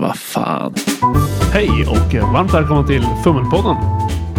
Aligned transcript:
Vad 0.00 0.16
fan. 0.16 0.74
Hej 1.52 1.86
och 1.88 2.32
varmt 2.32 2.54
välkomna 2.54 2.86
till 2.86 3.02
Fummelpodden. 3.24 3.76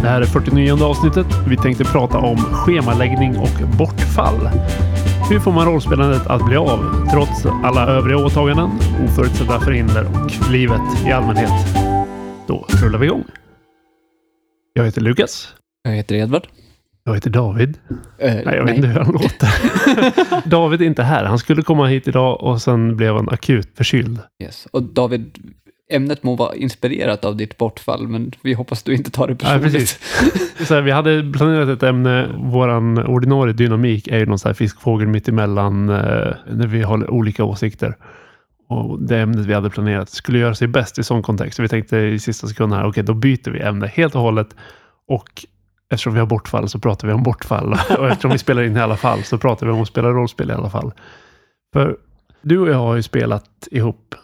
Det 0.02 0.08
här 0.08 0.22
är 0.22 0.26
49 0.26 0.84
avsnittet. 0.84 1.28
Vi 1.48 1.58
tänkte 1.58 1.84
prata 1.84 2.18
om 2.18 2.38
schemaläggning 2.38 3.38
och 3.38 3.78
bortfall. 3.78 4.50
Hur 5.30 5.40
får 5.40 5.52
man 5.52 5.66
rollspelandet 5.66 6.28
att 6.28 6.46
bli 6.46 6.56
av 6.56 7.08
trots 7.12 7.46
alla 7.46 7.88
övriga 7.88 8.18
åtaganden, 8.18 8.70
oförutsedda 9.06 9.60
förhinder 9.60 10.06
och 10.06 10.52
livet 10.52 11.06
i 11.08 11.12
allmänhet? 11.12 11.52
Då 12.48 12.66
rullar 12.84 13.00
vi 13.00 13.06
igång. 13.06 13.24
Jag 14.74 14.86
heter 14.86 15.02
Lukas. 15.02 15.56
Jag 15.84 15.92
heter 15.92 16.16
Edvard. 16.16 16.48
Jag 17.08 17.14
heter 17.14 17.30
David. 17.30 17.78
Eh, 18.18 18.34
Nej, 18.46 18.56
jag 18.56 18.66
vet 18.66 18.76
inte 18.76 18.88
hur 18.88 19.00
han 19.00 19.14
låter. 19.14 19.50
David 20.50 20.82
är 20.82 20.86
inte 20.86 21.04
här. 21.04 21.26
Han 21.26 21.40
skulle 21.40 21.62
komma 21.62 21.88
hit 21.88 22.08
idag 22.08 22.42
och 22.42 22.62
sen 22.62 22.98
blev 22.98 23.16
han 23.16 23.30
akut 23.30 23.70
förkyld. 23.78 24.20
Yes. 24.44 24.68
Och 24.72 24.84
David, 24.84 25.38
ämnet 25.92 26.24
må 26.24 26.36
vara 26.36 26.56
inspirerat 26.56 27.26
av 27.26 27.36
ditt 27.38 27.58
bortfall, 27.58 28.08
men 28.08 28.32
vi 28.44 28.54
hoppas 28.54 28.84
du 28.84 28.96
inte 28.96 29.12
tar 29.12 29.28
det 29.28 29.34
Nej, 29.44 29.60
personligt. 29.60 29.74
precis. 29.74 30.68
Så 30.68 30.74
här, 30.74 30.82
vi 30.82 30.92
hade 30.92 31.32
planerat 31.38 31.70
ett 31.70 31.84
ämne. 31.84 32.28
Våran 32.38 32.98
ordinarie 32.98 33.54
dynamik 33.54 34.08
är 34.08 34.18
ju 34.18 34.26
någon 34.26 34.40
så 34.40 34.48
här 34.50 34.54
fiskfågel 34.54 35.08
mittemellan 35.08 35.90
eh, 35.90 36.34
när 36.52 36.68
vi 36.68 36.82
har 36.82 37.12
olika 37.12 37.44
åsikter. 37.44 37.96
Och 38.70 39.02
det 39.02 39.20
ämnet 39.20 39.46
vi 39.46 39.54
hade 39.54 39.70
planerat 39.70 40.10
skulle 40.10 40.40
göra 40.40 40.56
sig 40.56 40.68
bäst 40.68 41.00
i 41.00 41.04
sån 41.04 41.24
kontext. 41.24 41.56
Så 41.56 41.62
vi 41.62 41.68
tänkte 41.68 41.98
i 41.98 42.20
sista 42.20 42.48
sekunden 42.48 42.80
här, 42.80 42.88
okej, 42.88 43.04
då 43.04 43.14
byter 43.14 43.52
vi 43.52 43.60
ämne 43.60 43.88
helt 43.88 44.16
och 44.16 44.22
hållet. 44.22 44.48
Och 45.08 45.46
eftersom 45.92 46.14
vi 46.14 46.20
har 46.20 46.28
bortfall 46.28 46.70
så 46.70 46.80
pratar 46.80 47.08
vi 47.08 47.14
om 47.14 47.24
bortfall. 47.24 47.74
Och 48.00 48.08
eftersom 48.08 48.32
vi 48.32 48.38
spelar 48.38 48.64
in 48.64 48.78
i 48.78 48.80
alla 48.80 48.98
fall 48.98 49.24
så 49.24 49.38
pratar 49.38 49.68
vi 49.68 49.74
om 49.74 49.82
att 49.82 49.88
spela 49.88 50.10
rollspel 50.10 50.50
i 50.50 50.54
alla 50.54 50.70
fall. 50.70 50.94
För 51.74 51.98
du 52.42 52.60
och 52.60 52.70
jag 52.70 52.78
har 52.78 52.96
ju 52.96 53.04
spelat 53.04 53.68
ihop, 53.72 54.16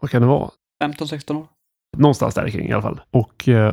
vad 0.00 0.10
kan 0.10 0.22
det 0.22 0.28
vara? 0.28 0.50
15-16 0.84 1.36
år? 1.36 1.46
Någonstans 1.96 2.34
där 2.34 2.48
kring 2.48 2.68
i 2.68 2.72
alla 2.72 2.82
fall. 2.82 3.00
Och 3.10 3.48
eh, 3.48 3.72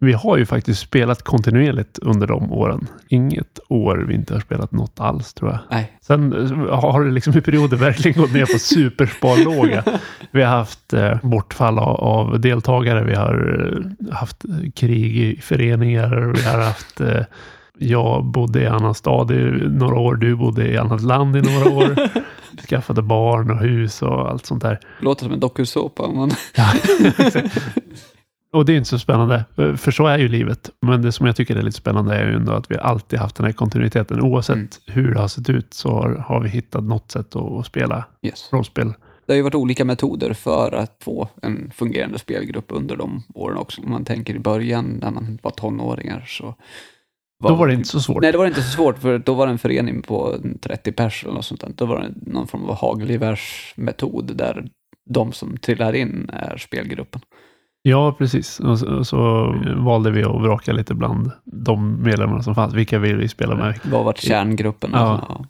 vi 0.00 0.12
har 0.12 0.36
ju 0.36 0.46
faktiskt 0.46 0.80
spelat 0.80 1.22
kontinuerligt 1.22 1.98
under 1.98 2.26
de 2.26 2.52
åren. 2.52 2.86
Inget 3.08 3.58
år 3.68 4.04
vi 4.08 4.14
inte 4.14 4.34
har 4.34 4.40
spelat 4.40 4.72
något 4.72 5.00
alls 5.00 5.34
tror 5.34 5.50
jag. 5.50 5.58
Nej. 5.70 5.98
Sen 6.02 6.32
eh, 6.32 6.80
har 6.80 7.04
det 7.04 7.10
liksom 7.10 7.38
i 7.38 7.40
perioder 7.40 7.76
verkligen 7.76 8.22
gått 8.22 8.32
ner 8.32 8.46
på 8.46 8.58
supersparlåga. 8.58 9.84
Vi 10.30 10.42
har 10.42 10.56
haft 10.56 10.92
eh, 10.92 11.18
bortfall 11.22 11.78
av, 11.78 12.40
deltagare. 12.40 13.04
Vi 13.04 13.14
har 13.14 13.66
eh, 14.08 14.14
haft 14.14 14.44
krig 14.74 15.16
i 15.18 15.40
föreningar. 15.40 16.32
Vi 16.36 16.42
har 16.42 16.58
haft 16.58 17.00
eh, 17.00 17.22
jag 17.78 18.24
bodde 18.24 18.62
i 18.62 18.66
annan 18.66 18.94
stad 18.94 19.30
i 19.30 19.44
några 19.68 19.98
år. 19.98 20.14
Du 20.14 20.36
bodde 20.36 20.68
i 20.68 20.76
annat 20.78 21.02
land 21.02 21.36
i 21.36 21.42
några 21.42 21.70
år. 21.70 22.08
Skaffade 22.68 23.02
barn 23.02 23.50
och 23.50 23.58
hus 23.58 24.02
och 24.02 24.30
allt 24.30 24.46
sånt 24.46 24.62
där. 24.62 24.78
Låter 25.00 25.24
som 25.24 25.32
en 25.32 25.40
dokusåpa. 25.40 26.02
Ja, 26.56 26.72
och 28.52 28.64
det 28.64 28.72
är 28.72 28.76
inte 28.76 28.88
så 28.88 28.98
spännande, 28.98 29.44
för 29.56 29.90
så 29.90 30.06
är 30.06 30.18
ju 30.18 30.28
livet. 30.28 30.70
Men 30.82 31.02
det 31.02 31.12
som 31.12 31.26
jag 31.26 31.36
tycker 31.36 31.56
är 31.56 31.62
lite 31.62 31.76
spännande 31.76 32.14
är 32.14 32.26
ju 32.28 32.34
ändå 32.36 32.52
att 32.52 32.70
vi 32.70 32.78
alltid 32.78 33.18
haft 33.18 33.36
den 33.36 33.46
här 33.46 33.52
kontinuiteten. 33.52 34.20
Oavsett 34.20 34.56
Mm. 34.56 34.68
hur 34.86 35.14
det 35.14 35.20
har 35.20 35.28
sett 35.28 35.50
ut 35.50 35.74
så 35.74 35.90
har, 36.26 36.40
vi 36.40 36.48
hittat 36.48 36.84
något 36.84 37.10
sätt 37.10 37.36
att, 37.36 37.42
att 37.52 37.66
spela 37.66 38.04
Yes. 38.22 38.48
rollspel. 38.52 38.92
Det 39.26 39.32
har 39.32 39.36
ju 39.36 39.42
varit 39.42 39.54
olika 39.54 39.84
metoder 39.84 40.32
för 40.32 40.72
att 40.72 40.96
få 41.04 41.28
en 41.42 41.70
fungerande 41.74 42.18
spelgrupp 42.18 42.66
under 42.68 42.96
de 42.96 43.22
åren 43.34 43.56
också. 43.56 43.82
Om 43.82 43.90
man 43.90 44.04
tänker 44.04 44.34
i 44.34 44.38
början 44.38 44.98
när 45.02 45.10
man 45.10 45.38
var 45.42 45.50
tonåringar 45.50 46.24
så... 46.26 46.54
Då 47.48 47.54
var 47.54 47.66
det 47.66 47.74
inte 47.74 47.88
så 47.88 48.00
svårt. 48.00 48.22
Nej, 48.22 48.32
det 48.32 48.38
var 48.38 48.46
inte 48.46 48.62
så 48.62 48.70
svårt, 48.70 48.98
för 48.98 49.18
då 49.18 49.34
var 49.34 49.46
det 49.46 49.52
en 49.52 49.58
förening 49.58 50.02
på 50.02 50.36
30 50.60 50.92
pers 50.92 51.24
eller 51.24 51.34
något 51.34 51.44
sånt 51.44 51.60
där. 51.60 51.72
Då 51.74 51.86
var 51.86 52.00
det 52.00 52.32
någon 52.32 52.46
form 52.46 52.64
av 52.64 52.74
hagelgevärsmetod 52.74 54.36
där 54.36 54.68
de 55.10 55.32
som 55.32 55.56
trillar 55.56 55.92
in 55.92 56.30
är 56.32 56.56
spelgruppen. 56.56 57.20
Ja, 57.82 58.14
precis. 58.18 58.60
Och 58.60 58.78
så, 58.78 58.96
och 58.96 59.06
så 59.06 59.54
valde 59.76 60.10
vi 60.10 60.24
att 60.24 60.42
vraka 60.42 60.72
lite 60.72 60.94
bland 60.94 61.30
de 61.44 62.02
medlemmar 62.02 62.40
som 62.40 62.54
fanns. 62.54 62.74
Vilka 62.74 62.98
vill 62.98 63.16
vi 63.16 63.28
spela 63.28 63.54
med? 63.54 63.80
Vad 63.84 64.04
var 64.04 64.12
kärngruppen? 64.12 64.90
Ja. 64.92 65.26
Ja. 65.28 65.44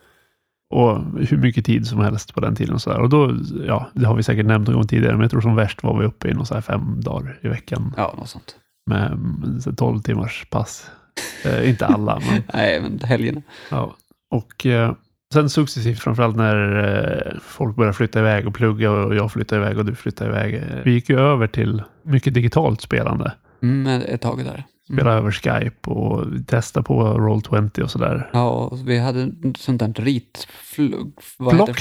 Och 0.70 0.98
hur 1.28 1.36
mycket 1.36 1.64
tid 1.64 1.86
som 1.86 2.00
helst 2.00 2.34
på 2.34 2.40
den 2.40 2.56
tiden. 2.56 2.74
Och, 2.74 2.82
så 2.82 2.90
där. 2.90 3.00
och 3.00 3.08
då, 3.08 3.36
ja, 3.66 3.86
det 3.94 4.06
har 4.06 4.14
vi 4.14 4.22
säkert 4.22 4.46
nämnt 4.46 4.68
någon 4.68 4.76
gång 4.76 4.86
tidigare, 4.86 5.12
men 5.12 5.20
jag 5.20 5.30
tror 5.30 5.40
som 5.40 5.56
värst 5.56 5.82
var 5.82 5.98
vi 5.98 6.06
uppe 6.06 6.28
i 6.28 6.34
någon 6.34 6.46
så 6.46 6.54
här 6.54 6.60
fem 6.60 7.00
dagar 7.00 7.38
i 7.42 7.48
veckan. 7.48 7.94
ja, 7.96 8.14
något 8.18 8.28
sånt. 8.28 8.56
med 8.86 9.06
mm, 9.12 9.60
så 9.60 9.72
12 9.72 10.02
timmars 10.02 10.46
pass. 10.50 10.90
Eh, 11.44 11.68
inte 11.70 11.86
alla, 11.86 12.20
men 12.30 12.42
Nej, 12.54 12.80
men 12.80 13.00
helgerna. 13.04 13.42
ja. 13.70 13.96
Och 14.30 14.66
eh, 14.66 14.92
sen 15.32 15.50
successivt, 15.50 15.98
framförallt 16.00 16.36
när 16.36 16.84
eh, 16.84 17.38
folk 17.42 17.76
började 17.76 17.96
flytta 17.96 18.18
iväg 18.18 18.46
och 18.46 18.54
plugga 18.54 18.90
och 18.90 19.14
jag 19.14 19.32
flyttade 19.32 19.62
iväg 19.62 19.78
och 19.78 19.84
du 19.84 19.94
flyttade 19.94 20.30
iväg. 20.30 20.54
Eh, 20.54 20.82
vi 20.84 20.90
gick 20.92 21.08
ju 21.08 21.20
över 21.20 21.46
till 21.46 21.82
mycket 22.02 22.34
digitalt 22.34 22.80
spelande. 22.80 23.32
Mm, 23.62 24.02
ett 24.08 24.20
tag 24.20 24.44
där. 24.44 24.64
Spela 24.92 25.12
över 25.12 25.30
Skype 25.30 25.90
och 25.90 26.26
testa 26.46 26.82
på 26.82 27.02
Roll20 27.04 27.80
och 27.80 27.90
sådär. 27.90 28.30
Ja, 28.32 28.48
och 28.50 28.88
vi 28.88 28.98
hade 28.98 29.30
sånt 29.58 29.80
där 29.80 29.92
ritflugg. 30.02 31.12
vad 31.38 31.54
heter 31.54 31.74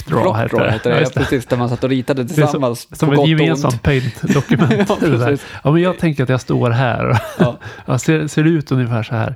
det? 0.59 0.71
Heter 0.71 0.89
det. 0.89 0.95
Ja, 0.95 1.01
Ja, 1.01 1.09
precis, 1.13 1.45
där 1.45 1.57
man 1.57 1.69
satt 1.69 1.83
och 1.83 1.89
ritade 1.89 2.27
som- 2.27 2.35
tillsammans. 2.35 2.97
Som 2.99 3.15
på 3.15 3.21
ett 3.23 3.29
gemensamt 3.29 3.83
paint-dokument. 3.83 4.73
Ja, 5.01 5.37
ja, 5.63 5.71
men 5.71 5.81
jag 5.81 5.97
tänker 5.99 6.23
att 6.23 6.29
jag 6.29 6.41
står 6.41 6.69
här. 6.69 7.21
Ja, 7.39 7.57
Ja, 7.85 7.97
ser, 7.97 8.27
ser 8.27 8.43
det 8.43 8.49
ut 8.49 8.71
ungefär 8.71 9.03
så 9.03 9.15
här. 9.15 9.35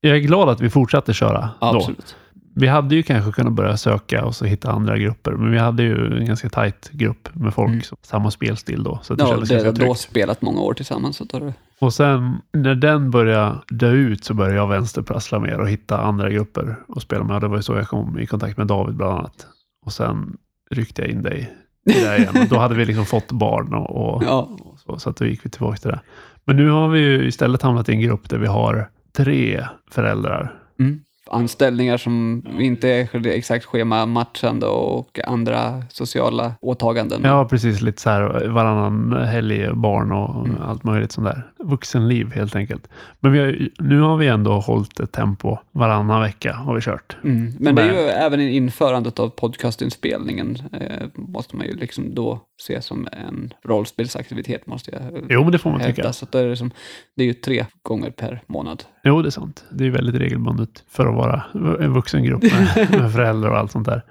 Jag 0.00 0.16
är 0.16 0.20
glad 0.20 0.48
att 0.48 0.60
vi 0.60 0.70
fortsatte 0.70 1.12
köra 1.14 1.50
då. 1.60 1.66
absolut. 1.66 2.16
Vi 2.54 2.66
hade 2.66 2.94
ju 2.94 3.02
kanske 3.02 3.32
kunnat 3.32 3.52
börja 3.52 3.76
söka 3.76 4.24
och 4.24 4.36
så 4.36 4.44
hitta 4.44 4.70
andra 4.72 4.98
grupper, 4.98 5.32
men 5.32 5.52
vi 5.52 5.58
hade 5.58 5.82
ju 5.82 6.18
en 6.18 6.26
ganska 6.26 6.48
tajt 6.48 6.90
grupp 6.92 7.28
med 7.34 7.54
folk 7.54 7.68
Mm. 7.68 7.82
som 7.82 7.96
samma 8.02 8.30
spelstil 8.30 8.82
då. 8.82 8.98
Så 9.02 9.14
det 9.14 9.24
Ja, 9.24 9.36
det 9.62 9.72
då 9.72 9.94
spelat 9.94 10.42
många 10.42 10.60
år 10.60 10.74
tillsammans. 10.74 11.16
Så 11.16 11.26
tar 11.26 11.40
det. 11.40 11.54
Och 11.80 11.94
sen 11.94 12.36
när 12.52 12.74
den 12.74 13.10
började 13.10 13.58
dö 13.68 13.90
ut 13.90 14.24
så 14.24 14.34
började 14.34 14.56
jag 14.56 14.68
vänsterprassla 14.68 15.38
mer 15.38 15.58
och 15.60 15.68
hitta 15.68 15.98
andra 16.00 16.30
grupper 16.30 16.76
och 16.88 17.02
spela 17.02 17.24
med. 17.24 17.34
Och 17.34 17.40
det 17.40 17.48
var 17.48 17.56
ju 17.56 17.62
så 17.62 17.74
jag 17.74 17.88
kom 17.88 18.18
i 18.18 18.26
kontakt 18.26 18.56
med 18.56 18.66
David 18.66 18.96
bland 18.96 19.18
annat. 19.18 19.46
Och 19.86 19.92
sen 19.92 20.36
ryckte 20.70 21.02
jag 21.02 21.10
in 21.10 21.22
dig 21.22 21.54
i 21.90 21.92
det 21.92 22.16
igen. 22.16 22.34
Och 22.42 22.48
då 22.48 22.58
hade 22.58 22.74
vi 22.74 22.84
liksom 22.84 23.06
fått 23.06 23.32
barn 23.32 23.74
och, 23.74 24.14
och, 24.14 24.22
Ja. 24.24 24.48
och 24.60 24.78
så, 24.78 24.98
så 24.98 25.10
att 25.10 25.16
då 25.16 25.26
gick 25.26 25.44
vi 25.46 25.50
tillbaka 25.50 25.76
till 25.76 25.90
det. 25.90 26.00
Men 26.44 26.56
nu 26.56 26.68
har 26.68 26.88
vi 26.88 27.00
ju 27.00 27.26
istället 27.26 27.62
hamnat 27.62 27.88
i 27.88 27.92
en 27.92 28.00
grupp 28.00 28.28
där 28.28 28.38
vi 28.38 28.46
har 28.46 28.88
tre 29.16 29.66
föräldrar 29.90 30.54
Mm. 30.78 31.00
Anställningar 31.30 31.96
som 31.96 32.42
inte 32.60 32.88
är 32.88 33.26
exakt 33.26 33.64
schemamatchande 33.64 34.66
och 34.66 35.18
andra 35.26 35.82
sociala 35.88 36.52
åtaganden. 36.60 37.20
Ja, 37.24 37.44
precis. 37.44 37.80
Lite 37.80 38.02
så 38.02 38.10
här 38.10 38.48
varannan 38.48 39.12
helg, 39.26 39.68
barn 39.74 40.12
och 40.12 40.46
Mm. 40.46 40.62
allt 40.62 40.84
möjligt 40.84 41.12
sånt 41.12 41.26
där. 41.26 41.42
Vuxenliv 41.64 42.32
helt 42.34 42.56
enkelt. 42.56 42.88
Men 43.20 43.32
vi 43.32 43.38
har, 43.38 43.68
nu 43.78 44.00
har 44.00 44.16
vi 44.16 44.26
ändå 44.26 44.52
hållit 44.60 45.00
ett 45.00 45.12
tempo 45.12 45.56
varannan 45.72 46.20
vecka 46.20 46.52
har 46.52 46.74
vi 46.74 46.80
kört. 46.80 47.16
Mm. 47.24 47.52
Men 47.58 47.74
det 47.74 47.82
är 47.82 47.86
Men- 47.86 47.94
ju 47.96 48.00
även 48.02 48.40
i 48.40 48.56
införandet 48.56 49.18
av 49.18 49.28
podcastinspelningen 49.28 50.56
eh, 50.72 51.06
måste 51.14 51.56
man 51.56 51.66
ju 51.66 51.72
liksom 51.76 52.14
då 52.14 52.40
se 52.62 52.82
som 52.82 53.08
en 53.12 53.52
rollspelsaktivitet 53.64 54.66
måste 54.66 54.90
jag 54.90 55.24
Jo, 55.28 55.42
men 55.42 55.52
det 55.52 55.58
får 55.58 55.70
man 55.70 55.80
hävda. 55.80 55.94
tycka. 55.96 56.12
Så 56.12 56.24
att 56.24 56.32
det, 56.32 56.40
är 56.40 56.48
liksom, 56.48 56.70
det 57.16 57.22
är 57.22 57.26
ju 57.26 57.32
tre 57.34 57.66
gånger 57.82 58.10
per 58.10 58.42
månad. 58.46 58.84
Jo, 59.04 59.22
det 59.22 59.28
är 59.28 59.30
sant. 59.30 59.64
Det 59.70 59.86
är 59.86 59.90
väldigt 59.90 60.14
regelbundet 60.14 60.84
för 60.90 61.06
att 61.06 61.14
vara 61.20 61.42
en 61.80 61.92
vuxen 61.92 62.24
grupp 62.24 62.42
med, 62.42 62.90
med 62.90 63.12
föräldrar 63.12 63.50
och 63.50 63.58
allt 63.58 63.70
sånt 63.70 63.86
där. 63.86 64.02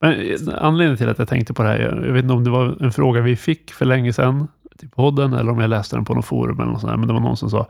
Men 0.00 0.12
eh, 0.12 0.38
anledningen 0.58 0.96
till 0.96 1.08
att 1.08 1.18
jag 1.18 1.28
tänkte 1.28 1.54
på 1.54 1.62
det 1.62 1.68
här, 1.68 1.78
jag 1.78 2.12
vet 2.12 2.22
inte 2.22 2.34
om 2.34 2.44
det 2.44 2.50
var 2.50 2.76
en 2.80 2.92
fråga 2.92 3.20
vi 3.20 3.36
fick 3.36 3.72
för 3.72 3.84
länge 3.84 4.12
sedan 4.12 4.48
till 4.78 4.90
podden 4.90 5.32
eller 5.32 5.52
om 5.52 5.60
jag 5.60 5.70
läste 5.70 5.96
den 5.96 6.04
på 6.04 6.14
något 6.14 6.24
forum 6.24 6.60
eller 6.60 6.72
något 6.72 6.80
sånt 6.80 6.92
där, 6.92 6.96
men 6.96 7.08
det 7.08 7.14
var 7.14 7.20
någon 7.20 7.36
som 7.36 7.50
sa 7.50 7.66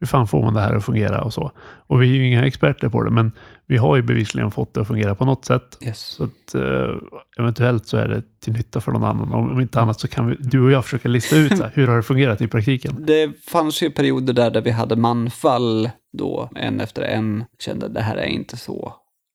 hur 0.00 0.06
fan 0.06 0.28
får 0.28 0.42
man 0.42 0.54
det 0.54 0.60
här 0.60 0.74
att 0.74 0.84
fungera 0.84 1.22
och 1.22 1.32
så. 1.32 1.52
Och 1.86 2.02
vi 2.02 2.10
är 2.10 2.14
ju 2.14 2.26
inga 2.26 2.46
experter 2.46 2.88
på 2.88 3.02
det, 3.02 3.10
men 3.10 3.32
vi 3.66 3.76
har 3.76 3.96
ju 3.96 4.02
bevisligen 4.02 4.50
fått 4.50 4.74
det 4.74 4.80
att 4.80 4.86
fungera 4.86 5.14
på 5.14 5.24
något 5.24 5.44
sätt. 5.44 5.78
Yes. 5.80 5.98
Så 5.98 6.24
att 6.24 6.54
eh, 6.54 6.96
eventuellt 7.38 7.86
så 7.86 7.96
är 7.96 8.08
det 8.08 8.22
till 8.40 8.52
nytta 8.52 8.80
för 8.80 8.92
någon 8.92 9.04
annan. 9.04 9.32
Om, 9.32 9.50
om 9.50 9.60
inte 9.60 9.80
annat 9.80 10.00
så 10.00 10.08
kan 10.08 10.26
vi, 10.26 10.36
du 10.40 10.60
och 10.60 10.70
jag 10.70 10.84
försöka 10.84 11.08
lista 11.08 11.36
ut 11.36 11.56
så 11.56 11.62
här, 11.62 11.72
hur 11.74 11.86
har 11.86 11.96
det 11.96 12.02
fungerat 12.02 12.40
i 12.40 12.48
praktiken. 12.48 12.96
Det 13.06 13.30
fanns 13.50 13.82
ju 13.82 13.90
perioder 13.90 14.32
där, 14.32 14.50
där 14.50 14.60
vi 14.60 14.70
hade 14.70 14.96
manfall 14.96 15.90
då, 16.12 16.48
en 16.54 16.80
efter 16.80 17.02
en, 17.02 17.44
kände 17.58 17.86
att 17.86 17.94
det 17.94 18.00
här 18.00 18.16
är 18.16 18.26
inte 18.26 18.56
så 18.56 18.94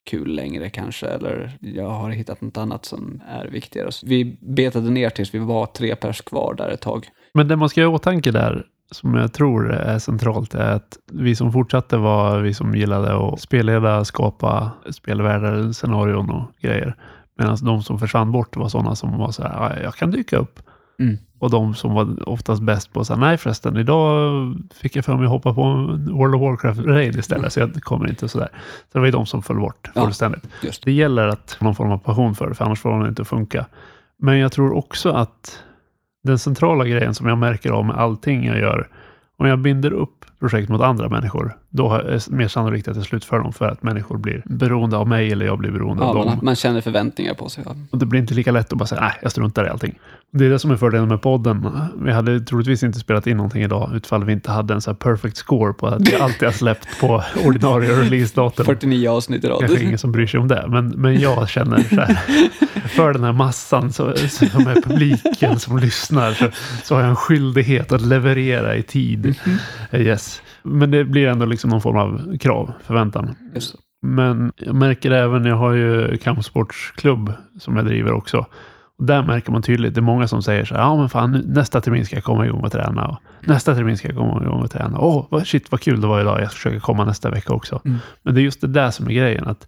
kul 0.09 0.35
längre 0.35 0.69
kanske, 0.69 1.07
eller 1.07 1.57
jag 1.59 1.89
har 1.89 2.09
hittat 2.09 2.41
något 2.41 2.57
annat 2.57 2.85
som 2.85 3.21
är 3.27 3.45
viktigare. 3.47 3.91
Så 3.91 4.07
vi 4.07 4.37
betade 4.41 4.89
ner 4.89 5.09
tills 5.09 5.33
vi 5.33 5.39
var 5.39 5.65
tre 5.65 5.95
pers 5.95 6.21
kvar 6.21 6.53
där 6.57 6.69
ett 6.69 6.81
tag. 6.81 7.07
Men 7.33 7.47
det 7.47 7.55
man 7.55 7.69
ska 7.69 7.81
ha 7.81 7.91
i 7.91 7.95
åtanke 7.95 8.31
där, 8.31 8.65
som 8.91 9.15
jag 9.15 9.33
tror 9.33 9.73
är 9.73 9.99
centralt, 9.99 10.55
är 10.55 10.71
att 10.71 10.97
vi 11.11 11.35
som 11.35 11.51
fortsatte 11.51 11.97
var 11.97 12.39
vi 12.39 12.53
som 12.53 12.75
gillade 12.75 13.27
att 13.27 13.41
spelleda, 13.41 14.05
skapa 14.05 14.71
spelvärldar, 14.91 15.71
scenarion 15.71 16.29
och 16.29 16.51
grejer. 16.61 16.95
Medan 17.37 17.57
de 17.61 17.83
som 17.83 17.99
försvann 17.99 18.31
bort 18.31 18.55
var 18.55 18.69
sådana 18.69 18.95
som 18.95 19.17
var 19.17 19.31
så 19.31 19.43
här, 19.43 19.81
jag 19.83 19.95
kan 19.95 20.11
dyka 20.11 20.37
upp. 20.37 20.59
Mm. 20.99 21.17
Och 21.39 21.49
de 21.49 21.75
som 21.75 21.93
var 21.93 22.29
oftast 22.29 22.61
bäst 22.61 22.93
på 22.93 23.05
så 23.05 23.13
här, 23.13 23.19
nej 23.19 23.37
förresten, 23.37 23.77
idag 23.77 24.55
fick 24.73 24.95
jag 24.95 25.05
för 25.05 25.15
mig 25.15 25.23
att 25.25 25.31
hoppa 25.31 25.53
på 25.53 25.63
en 25.63 26.13
World 26.13 26.35
of 26.35 26.41
Warcraft-raid 26.41 27.17
istället, 27.19 27.53
så 27.53 27.59
jag 27.59 27.73
kommer 27.73 28.09
inte 28.09 28.27
sådär. 28.29 28.49
Så 28.53 28.89
det 28.93 28.99
var 28.99 29.05
ju 29.05 29.11
de 29.11 29.25
som 29.25 29.41
föll 29.43 29.59
bort 29.59 29.89
Ja. 29.95 30.01
fullständigt. 30.03 30.47
Just. 30.63 30.83
Det 30.83 30.91
gäller 30.91 31.27
att 31.27 31.57
ha 31.59 31.65
någon 31.65 31.75
form 31.75 31.91
av 31.91 31.97
passion 31.97 32.35
för 32.35 32.49
det, 32.49 32.55
för 32.55 32.65
annars 32.65 32.79
får 32.79 33.03
det 33.03 33.09
inte 33.09 33.21
att 33.21 33.27
funka. 33.27 33.65
Men 34.17 34.37
jag 34.39 34.51
tror 34.51 34.73
också 34.77 35.09
att 35.11 35.63
Den 36.25 36.39
centrala 36.39 36.85
grejen 36.85 37.13
som 37.13 37.27
jag 37.27 37.37
märker 37.37 37.71
av 37.71 37.85
med 37.85 37.95
allting 37.95 38.45
jag 38.45 38.57
gör, 38.59 38.87
om 39.37 39.47
jag 39.47 39.59
binder 39.59 39.93
upp 39.93 40.25
projekt 40.43 40.69
mot 40.69 40.81
andra 40.81 41.09
människor, 41.09 41.57
då 41.69 41.93
är 41.93 42.03
det 42.03 42.29
mer 42.29 42.47
sannolikt 42.47 42.87
att 42.87 42.95
jag 42.95 43.05
slutför 43.05 43.39
dem 43.39 43.53
för 43.53 43.67
att 43.67 43.83
människor 43.83 44.17
blir 44.17 44.41
beroende 44.45 44.97
av 44.97 45.07
mig 45.07 45.31
eller 45.31 45.45
jag 45.45 45.57
blir 45.59 45.71
beroende 45.71 46.03
Ja, 46.03 46.09
av 46.09 46.15
dem. 46.15 46.39
man, 46.41 46.55
känner 46.55 46.81
förväntningar 46.81 47.33
på 47.33 47.49
sig. 47.49 47.63
Ja. 47.67 47.75
Och 47.91 47.97
det 47.97 48.05
blir 48.05 48.19
inte 48.19 48.33
lika 48.33 48.51
lätt 48.51 48.71
att 48.71 48.77
bara 48.77 48.85
säga 48.85 49.01
nej, 49.01 49.13
jag 49.21 49.31
struntar 49.31 49.65
i 49.65 49.69
allting. 49.69 49.99
Det 50.31 50.45
är 50.45 50.49
det 50.49 50.59
som 50.59 50.71
är 50.71 50.77
fördelen 50.77 51.07
med 51.07 51.21
podden. 51.21 51.69
Vi 51.97 52.11
hade 52.11 52.39
troligtvis 52.39 52.83
inte 52.83 52.99
spelat 52.99 53.27
in 53.27 53.37
någonting 53.37 53.63
idag 53.63 53.91
utifall 53.95 54.23
vi 54.23 54.33
inte 54.33 54.51
hade 54.51 54.73
en 54.73 54.81
så 54.81 54.93
perfect 54.95 55.37
score 55.37 55.73
på 55.73 55.87
att 55.87 56.09
vi 56.09 56.15
alltid 56.15 56.47
har 56.47 56.53
släppt 56.53 56.99
på 56.99 57.23
ordinarie 57.45 58.01
releasedatum. 58.01 58.65
49 58.65 59.09
avsnitt 59.09 59.43
i 59.43 59.47
rad. 59.47 59.59
Kanske 59.59 59.83
ingen 59.83 59.97
som 59.97 60.11
bryr 60.11 60.27
sig 60.27 60.39
om 60.39 60.47
det, 60.47 60.65
men, 60.67 60.87
men 60.87 61.19
jag 61.19 61.49
känner 61.49 61.83
så 61.83 61.95
här, 62.01 62.19
för 62.87 63.13
den 63.13 63.23
här 63.23 63.31
massan 63.31 63.93
så, 63.93 64.13
som 64.15 64.67
är 64.67 64.81
publiken 64.81 65.59
som 65.59 65.77
lyssnar 65.77 66.33
så, 66.33 66.45
så 66.83 66.95
har 66.95 67.01
jag 67.01 67.09
en 67.09 67.15
skyldighet 67.15 67.91
att 67.91 68.01
leverera 68.01 68.75
i 68.75 68.83
tid. 68.83 69.35
Yes. 69.93 70.32
Men 70.63 70.91
det 70.91 71.03
blir 71.03 71.27
ändå 71.27 71.45
liksom 71.45 71.69
någon 71.69 71.81
form 71.81 71.97
av 71.97 72.37
krav, 72.37 72.71
förväntan. 72.83 73.35
Just 73.55 73.73
det. 73.73 73.79
Men 74.07 74.51
jag 74.57 74.75
märker 74.75 75.11
även, 75.11 75.45
jag 75.45 75.55
har 75.55 75.73
ju 75.73 76.17
kampsportsklubb 76.17 77.33
som 77.59 77.75
jag 77.75 77.85
driver 77.85 78.11
också. 78.11 78.45
Och 78.97 79.05
där 79.05 79.23
märker 79.23 79.51
man 79.51 79.61
tydligt, 79.61 79.93
det 79.93 79.99
är 79.99 80.01
många 80.01 80.27
som 80.27 80.43
säger 80.43 80.65
så 80.65 80.75
här, 80.75 80.81
ja 80.81 80.95
men 80.95 81.09
fan 81.09 81.43
nästa 81.45 81.81
termin 81.81 82.05
ska 82.05 82.15
jag 82.15 82.23
komma 82.23 82.45
igång 82.45 82.61
och 82.63 82.71
träna. 82.71 83.07
Och 83.07 83.19
nästa 83.47 83.75
termin 83.75 83.97
ska 83.97 84.07
jag 84.07 84.17
komma 84.17 84.43
igång 84.43 84.61
och 84.61 84.71
träna. 84.71 84.99
Åh, 84.99 85.27
vad, 85.29 85.47
shit 85.47 85.71
vad 85.71 85.81
kul 85.81 86.01
det 86.01 86.07
var 86.07 86.21
idag, 86.21 86.41
jag 86.41 86.51
försöker 86.51 86.79
komma 86.79 87.05
nästa 87.05 87.29
vecka 87.29 87.53
också. 87.53 87.81
Mm. 87.85 87.97
Men 88.23 88.35
det 88.35 88.41
är 88.41 88.43
just 88.43 88.61
det 88.61 88.67
där 88.67 88.91
som 88.91 89.07
är 89.07 89.11
grejen, 89.13 89.47
att 89.47 89.67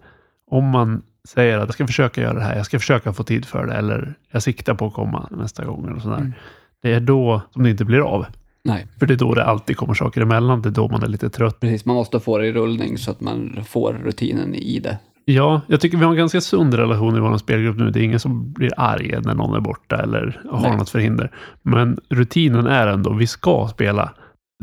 om 0.51 0.69
man 0.69 1.01
säger 1.27 1.57
att 1.57 1.67
jag 1.67 1.73
ska 1.73 1.87
försöka 1.87 2.21
göra 2.21 2.33
det 2.33 2.43
här, 2.43 2.55
jag 2.55 2.65
ska 2.65 2.79
försöka 2.79 3.13
få 3.13 3.23
tid 3.23 3.45
för 3.45 3.65
det, 3.65 3.73
eller 3.73 4.13
jag 4.31 4.43
siktar 4.43 4.73
på 4.73 4.87
att 4.87 4.93
komma 4.93 5.27
nästa 5.31 5.65
gång 5.65 5.87
eller 5.87 5.99
sådär. 5.99 6.17
Mm. 6.17 6.33
Det 6.81 6.93
är 6.93 6.99
då 6.99 7.41
som 7.51 7.63
det 7.63 7.69
inte 7.69 7.85
blir 7.85 7.99
av. 7.99 8.25
Nej, 8.65 8.87
För 8.99 9.05
det 9.05 9.13
är 9.13 9.17
då 9.17 9.33
det 9.33 9.45
alltid 9.45 9.77
kommer 9.77 9.93
saker 9.93 10.21
emellan, 10.21 10.61
det 10.61 10.69
är 10.69 10.71
då 10.71 10.87
man 10.89 11.03
är 11.03 11.07
lite 11.07 11.29
trött. 11.29 11.59
precis. 11.59 11.85
Man 11.85 11.95
måste 11.95 12.19
få 12.19 12.37
det 12.37 12.47
i 12.47 12.53
rullning 12.53 12.97
så 12.97 13.11
att 13.11 13.21
man 13.21 13.59
får 13.67 13.93
rutinen 13.93 14.55
i 14.55 14.79
det. 14.79 14.97
Ja, 15.25 15.61
jag 15.67 15.81
tycker 15.81 15.97
vi 15.97 16.03
har 16.03 16.11
en 16.11 16.17
ganska 16.17 16.41
sund 16.41 16.73
relation 16.73 17.17
i 17.17 17.19
vår 17.19 17.37
spelgrupp 17.37 17.77
nu. 17.77 17.91
Det 17.91 17.99
är 17.99 18.03
ingen 18.03 18.19
som 18.19 18.53
blir 18.53 18.71
arg 18.77 19.15
när 19.23 19.33
någon 19.35 19.55
är 19.55 19.59
borta 19.59 19.95
eller 20.03 20.41
har 20.51 20.61
Nej. 20.61 20.77
något 20.77 20.89
förhinder. 20.89 21.31
Men 21.61 21.99
rutinen 22.09 22.67
är 22.67 22.87
ändå, 22.87 23.13
vi 23.13 23.27
ska 23.27 23.67
spela. 23.71 24.13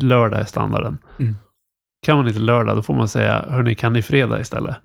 Lördag 0.00 0.40
är 0.40 0.44
standarden. 0.44 0.98
Mm. 1.18 1.36
Kan 2.06 2.16
man 2.16 2.28
inte 2.28 2.40
lördag, 2.40 2.76
då 2.76 2.82
får 2.82 2.94
man 2.94 3.08
säga, 3.08 3.44
hörni, 3.48 3.74
kan 3.74 3.92
ni 3.92 4.02
fredag 4.02 4.40
istället? 4.40 4.76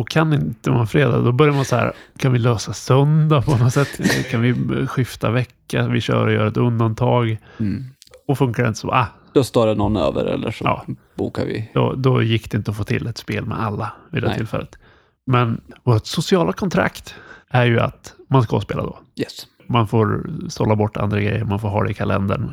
Och 0.00 0.08
kan 0.08 0.32
inte 0.32 0.70
man 0.70 0.86
fredag, 0.86 1.18
då 1.20 1.32
börjar 1.32 1.54
man 1.54 1.64
så 1.64 1.76
här, 1.76 1.92
kan 2.18 2.32
vi 2.32 2.38
lösa 2.38 2.72
söndag 2.72 3.42
på 3.42 3.56
något 3.56 3.72
sätt? 3.72 4.00
Kan 4.30 4.40
vi 4.40 4.54
skifta 4.86 5.30
vecka? 5.30 5.88
Vi 5.88 6.00
kör 6.00 6.26
och 6.26 6.32
gör 6.32 6.46
ett 6.46 6.56
undantag. 6.56 7.38
Mm. 7.58 7.84
Och 8.28 8.38
funkar 8.38 8.62
det 8.62 8.68
inte 8.68 8.80
så, 8.80 8.90
ah, 8.90 9.06
Då 9.32 9.44
står 9.44 9.66
det 9.66 9.74
någon 9.74 9.96
över 9.96 10.24
eller 10.24 10.50
så 10.50 10.64
Ja. 10.64 10.84
bokar 11.14 11.44
vi. 11.46 11.70
då, 11.74 11.92
då 11.92 12.22
gick 12.22 12.50
det 12.50 12.56
inte 12.58 12.70
att 12.70 12.76
få 12.76 12.84
till 12.84 13.06
ett 13.06 13.18
spel 13.18 13.44
med 13.46 13.60
alla 13.60 13.92
vid 14.10 14.22
det 14.22 14.28
Nej. 14.28 14.36
tillfället. 14.36 14.78
Men 15.26 15.60
vårt 15.84 16.06
sociala 16.06 16.52
kontrakt 16.52 17.14
är 17.48 17.64
ju 17.64 17.80
att 17.80 18.14
man 18.30 18.42
ska 18.42 18.60
spela 18.60 18.82
då. 18.82 18.98
Yes. 19.16 19.46
Man 19.66 19.88
får 19.88 20.30
sålla 20.48 20.76
bort 20.76 20.96
andra 20.96 21.20
grejer, 21.20 21.44
man 21.44 21.60
får 21.60 21.68
ha 21.68 21.82
det 21.84 21.90
i 21.90 21.94
kalendern. 21.94 22.52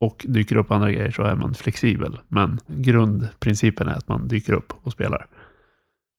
Och 0.00 0.26
dyker 0.28 0.56
upp 0.56 0.70
andra 0.70 0.90
grejer 0.92 1.10
så 1.10 1.22
är 1.22 1.34
man 1.34 1.54
flexibel. 1.54 2.18
Men 2.28 2.60
grundprincipen 2.66 3.88
är 3.88 3.94
att 3.94 4.08
man 4.08 4.28
dyker 4.28 4.52
upp 4.52 4.72
och 4.82 4.92
spelar. 4.92 5.26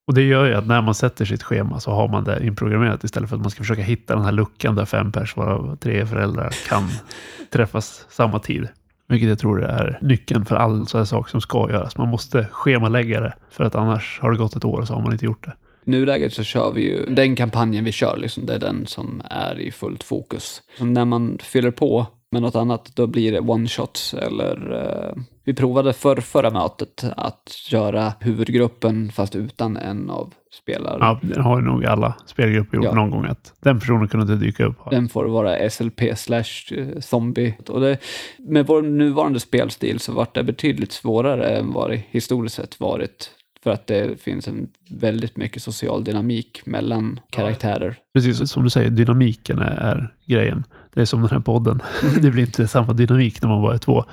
Och 0.08 0.14
det 0.14 0.22
gör 0.22 0.46
ju 0.46 0.54
att 0.54 0.68
när 0.68 0.82
man 0.82 0.96
sätter 0.96 1.26
sitt 1.26 1.44
schema 1.44 1.80
så 1.80 1.92
har 1.92 2.08
man 2.08 2.24
det 2.24 2.46
inprogrammerat 2.46 3.04
istället 3.04 3.30
för 3.30 3.36
att 3.36 3.42
man 3.42 3.52
ska 3.52 3.58
försöka 3.64 3.82
hitta 3.82 4.16
den 4.16 4.26
här 4.26 4.32
luckan 4.32 4.76
där 4.76 4.86
fem 4.86 5.12
pers, 5.12 5.38
varav 5.38 5.76
tre 5.76 6.06
föräldrar, 6.06 6.50
kan 6.70 6.84
träffas 7.52 8.06
samma 8.10 8.40
tid. 8.40 8.68
Vilket 9.08 9.30
jag 9.30 9.40
tror 9.40 9.64
är 9.64 10.00
nyckeln 10.02 10.46
för 10.46 10.56
all 10.56 10.88
sån 10.88 10.98
här 10.98 11.06
sak 11.06 11.30
som 11.30 11.42
ska 11.42 11.70
göras. 11.72 11.98
Man 11.98 12.08
måste 12.08 12.48
schemalägga 12.52 13.20
det 13.22 13.34
för 13.50 13.64
att 13.64 13.76
annars 13.76 14.20
har 14.22 14.32
det 14.32 14.38
gått 14.38 14.56
ett 14.56 14.66
år 14.66 14.80
och 14.80 14.88
så 14.88 14.94
har 14.94 15.02
man 15.02 15.14
inte 15.14 15.26
gjort 15.26 15.46
det. 15.46 15.54
I 15.86 15.90
nuläget 15.90 16.34
så 16.34 16.44
kör 16.44 16.72
vi 16.72 16.82
ju, 16.82 17.06
den 17.06 17.36
kampanjen 17.36 17.84
vi 17.84 17.92
kör, 17.92 18.18
liksom, 18.18 18.46
det 18.46 18.54
är 18.54 18.60
den 18.60 18.88
som 18.88 19.22
är 19.30 19.60
i 19.60 19.72
fullt 19.72 20.04
fokus. 20.04 20.62
Så 20.78 20.86
när 20.86 21.06
man 21.06 21.38
fyller 21.42 21.72
på 21.72 22.08
med 22.36 22.42
något 22.42 22.56
annat, 22.56 22.92
då 22.96 23.08
blir 23.08 23.32
det 23.32 23.40
one-shots 23.40 24.18
eller 24.18 24.74
eh, 24.74 25.24
vi 25.44 25.54
provade 25.54 25.94
för 25.94 26.16
förra 26.16 26.50
mötet 26.52 27.04
att 27.18 27.50
göra 27.72 28.14
huvudgruppen 28.20 29.12
fast 29.12 29.36
utan 29.36 29.78
en 29.78 30.10
av 30.10 30.34
spelarna. 30.64 30.98
Ja, 31.06 31.20
det 31.22 31.42
har 31.42 31.60
ju 31.60 31.66
nog 31.66 31.86
alla 31.86 32.16
spelgrupper 32.26 32.78
gjort 32.78 32.86
Ja. 32.86 32.94
någon 32.94 33.10
gång 33.12 33.26
att 33.26 33.54
den 33.60 33.80
personen 33.80 34.08
kunde 34.08 34.34
inte 34.34 34.46
dyka 34.46 34.66
upp. 34.66 34.78
Den 34.92 35.10
får 35.10 35.26
vara 35.26 35.70
SLP 35.70 36.02
slash 36.18 36.44
eh, 36.78 37.00
zombie. 37.00 37.56
Och 37.68 37.82
det, 37.82 37.98
med 38.38 38.68
vår 38.68 38.82
nuvarande 38.82 39.40
spelstil 39.40 40.00
så 40.00 40.12
vart 40.14 40.36
det 40.36 40.44
betydligt 40.44 40.92
svårare 40.92 41.58
än 41.58 41.74
vad 41.74 41.90
det 41.90 42.04
historiskt 42.10 42.56
sett 42.56 42.80
varit. 42.80 43.32
För 43.64 43.72
att 43.72 43.88
det 43.88 44.22
finns 44.22 44.48
en 44.48 44.68
väldigt 44.90 45.38
mycket 45.38 45.62
social 45.64 46.04
dynamik 46.04 46.62
mellan 46.66 47.20
karaktärer. 47.30 47.96
Precis 48.14 48.52
som 48.52 48.64
du 48.64 48.70
säger, 48.70 48.90
dynamiken 48.90 49.60
är, 49.60 49.72
är 49.72 50.14
grejen. 50.26 50.64
Det 50.96 51.02
är 51.02 51.06
som 51.06 51.22
den 51.22 51.30
här 51.30 51.40
podden. 51.40 51.82
det 52.22 52.32
blir 52.32 52.44
inte 52.44 52.68
samma 52.68 52.94
dynamik 52.94 53.42
när 53.42 53.50
man 53.50 53.62
bara 53.62 53.74
är 53.74 53.78
två. 53.78 54.06